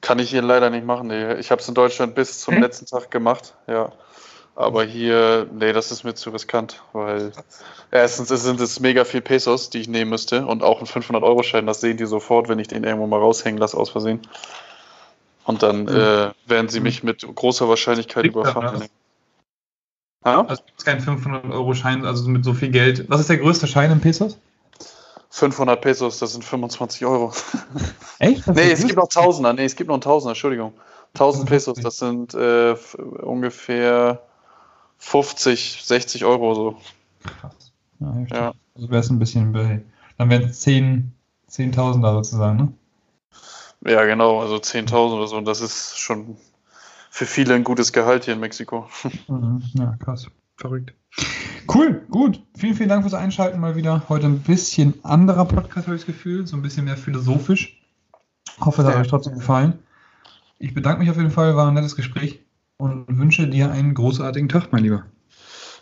Kann 0.00 0.18
ich 0.18 0.30
hier 0.30 0.42
leider 0.42 0.70
nicht 0.70 0.84
machen. 0.84 1.06
Nee. 1.06 1.34
Ich 1.34 1.52
habe 1.52 1.62
es 1.62 1.68
in 1.68 1.74
Deutschland 1.74 2.16
bis 2.16 2.40
zum 2.40 2.56
hm? 2.56 2.62
letzten 2.62 2.86
Tag 2.86 3.12
gemacht, 3.12 3.54
ja. 3.68 3.92
Aber 4.56 4.84
hier, 4.84 5.48
nee, 5.52 5.72
das 5.72 5.90
ist 5.90 6.04
mir 6.04 6.14
zu 6.14 6.30
riskant, 6.30 6.80
weil 6.92 7.32
erstens 7.90 8.28
sind 8.28 8.60
es 8.60 8.78
mega 8.78 9.04
viel 9.04 9.20
Pesos, 9.20 9.68
die 9.68 9.80
ich 9.80 9.88
nehmen 9.88 10.10
müsste 10.10 10.46
und 10.46 10.62
auch 10.62 10.80
ein 10.80 10.86
500-Euro-Schein, 10.86 11.66
das 11.66 11.80
sehen 11.80 11.96
die 11.96 12.06
sofort, 12.06 12.48
wenn 12.48 12.60
ich 12.60 12.68
den 12.68 12.84
irgendwo 12.84 13.08
mal 13.08 13.18
raushängen 13.18 13.58
lasse 13.58 13.76
aus 13.76 13.90
Versehen. 13.90 14.20
Und 15.44 15.62
dann 15.62 15.82
mhm. 15.82 15.88
äh, 15.88 16.30
werden 16.46 16.68
sie 16.68 16.80
mich 16.80 17.02
mit 17.02 17.26
großer 17.34 17.68
Wahrscheinlichkeit 17.68 18.22
Kriegt 18.22 18.36
überfahren. 18.36 18.84
Ja? 20.24 20.46
Also 20.46 20.62
gibt 20.64 20.78
es 20.78 20.84
kein 20.84 21.00
500-Euro-Schein, 21.00 22.06
also 22.06 22.28
mit 22.28 22.44
so 22.44 22.54
viel 22.54 22.70
Geld. 22.70 23.10
Was 23.10 23.20
ist 23.20 23.28
der 23.28 23.38
größte 23.38 23.66
Schein 23.66 23.90
in 23.90 24.00
Pesos? 24.00 24.38
500 25.30 25.80
Pesos, 25.80 26.20
das 26.20 26.32
sind 26.32 26.44
25 26.44 27.04
Euro. 27.04 27.32
Echt? 28.20 28.46
nee, 28.46 28.70
es 28.70 28.86
gibt 28.86 28.96
noch 28.96 29.08
Tausender. 29.08 29.52
Nee, 29.52 29.64
es 29.64 29.74
gibt 29.74 29.88
noch 29.88 29.96
einen 29.96 30.00
Tausender, 30.00 30.30
Entschuldigung. 30.30 30.72
1000 31.14 31.48
Pesos, 31.48 31.78
das 31.80 31.96
sind 31.98 32.34
äh, 32.34 32.74
ungefähr 33.22 34.22
50, 35.04 35.82
60 35.84 36.24
Euro 36.24 36.54
so. 36.54 36.80
Krass. 37.22 37.72
Ja, 38.00 38.26
ja. 38.30 38.54
Also 38.74 38.90
wäre 38.90 39.00
es 39.00 39.10
ein 39.10 39.18
bisschen 39.18 39.52
bei. 39.52 39.82
Dann 40.16 40.30
wären 40.30 40.44
es 40.44 40.60
10, 40.60 41.12
10.000 41.50 42.14
sozusagen, 42.14 42.56
ne? 42.56 42.72
Ja, 43.92 44.04
genau, 44.06 44.40
also 44.40 44.56
10.000 44.56 45.16
oder 45.16 45.26
so. 45.26 45.36
Und 45.36 45.44
das 45.44 45.60
ist 45.60 45.98
schon 45.98 46.36
für 47.10 47.26
viele 47.26 47.54
ein 47.54 47.64
gutes 47.64 47.92
Gehalt 47.92 48.24
hier 48.24 48.34
in 48.34 48.40
Mexiko. 48.40 48.88
Mhm. 49.28 49.62
Ja, 49.74 49.96
krass. 50.02 50.26
Verrückt. 50.56 50.94
Cool, 51.72 52.02
gut. 52.10 52.42
Vielen, 52.56 52.74
vielen 52.74 52.88
Dank 52.88 53.02
fürs 53.02 53.14
Einschalten 53.14 53.60
mal 53.60 53.76
wieder. 53.76 54.02
Heute 54.08 54.26
ein 54.26 54.40
bisschen 54.40 54.94
anderer 55.04 55.44
Podcast, 55.44 55.86
habe 55.86 55.96
ich 55.96 56.02
das 56.02 56.06
Gefühl. 56.06 56.46
So 56.46 56.56
ein 56.56 56.62
bisschen 56.62 56.84
mehr 56.84 56.96
philosophisch. 56.96 57.80
Hoffe, 58.60 58.82
das 58.82 58.94
hat 58.94 59.00
euch 59.00 59.08
trotzdem 59.08 59.34
gefallen. 59.34 59.78
Ich 60.58 60.72
bedanke 60.72 61.00
mich 61.00 61.10
auf 61.10 61.16
jeden 61.16 61.30
Fall, 61.30 61.56
war 61.56 61.68
ein 61.68 61.74
nettes 61.74 61.96
Gespräch 61.96 62.43
und 62.76 63.06
wünsche 63.08 63.48
dir 63.48 63.70
einen 63.70 63.94
großartigen 63.94 64.48
Tag, 64.48 64.72
mein 64.72 64.84
Lieber. 64.84 65.06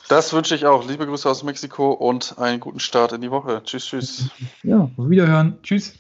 Das 0.08 0.32
wünsche 0.32 0.54
ich 0.54 0.66
auch. 0.66 0.86
Liebe 0.88 1.06
Grüße 1.06 1.28
aus 1.28 1.42
Mexiko 1.42 1.92
und 1.92 2.38
einen 2.38 2.60
guten 2.60 2.80
Start 2.80 3.12
in 3.12 3.20
die 3.20 3.30
Woche. 3.30 3.62
Tschüss, 3.64 3.86
tschüss. 3.86 4.30
Ja, 4.62 4.90
auf 4.96 5.08
Wiederhören. 5.08 5.58
Tschüss. 5.62 5.94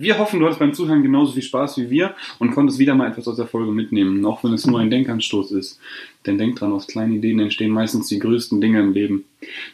Wir 0.00 0.16
hoffen, 0.16 0.38
du 0.38 0.46
hattest 0.46 0.60
beim 0.60 0.74
Zuhören 0.74 1.02
genauso 1.02 1.32
viel 1.32 1.42
Spaß 1.42 1.76
wie 1.78 1.90
wir 1.90 2.14
und 2.38 2.52
konntest 2.52 2.78
wieder 2.78 2.94
mal 2.94 3.10
etwas 3.10 3.26
aus 3.26 3.34
der 3.34 3.48
Folge 3.48 3.72
mitnehmen, 3.72 4.24
auch 4.24 4.44
wenn 4.44 4.52
es 4.52 4.64
nur 4.64 4.78
ein 4.78 4.90
Denkanstoß 4.90 5.50
ist. 5.50 5.80
Denn 6.24 6.38
denk 6.38 6.54
dran, 6.54 6.72
aus 6.72 6.86
kleinen 6.86 7.14
Ideen 7.14 7.40
entstehen 7.40 7.72
meistens 7.72 8.06
die 8.06 8.20
größten 8.20 8.60
Dinge 8.60 8.78
im 8.78 8.92
Leben. 8.92 9.24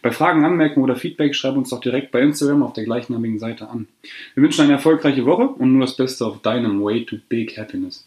Bei 0.01 0.11
Fragen, 0.13 0.47
Anmerkungen 0.47 0.85
oder 0.85 0.97
Feedback 0.97 1.35
schreib 1.35 1.59
uns 1.59 1.69
doch 1.69 1.81
direkt 1.81 2.11
bei 2.11 2.23
Instagram 2.23 2.63
auf 2.63 2.73
der 2.73 2.85
gleichnamigen 2.85 3.39
Seite 3.39 3.69
an. 3.69 3.87
Wir 4.35 4.43
wünschen 4.43 4.63
eine 4.63 4.73
erfolgreiche 4.73 5.27
Woche 5.27 5.47
und 5.47 5.75
nur 5.75 5.83
das 5.83 5.95
Beste 5.95 6.25
auf 6.25 6.41
deinem 6.41 6.83
Way 6.83 7.05
to 7.05 7.17
Big 7.29 7.59
Happiness. 7.59 8.07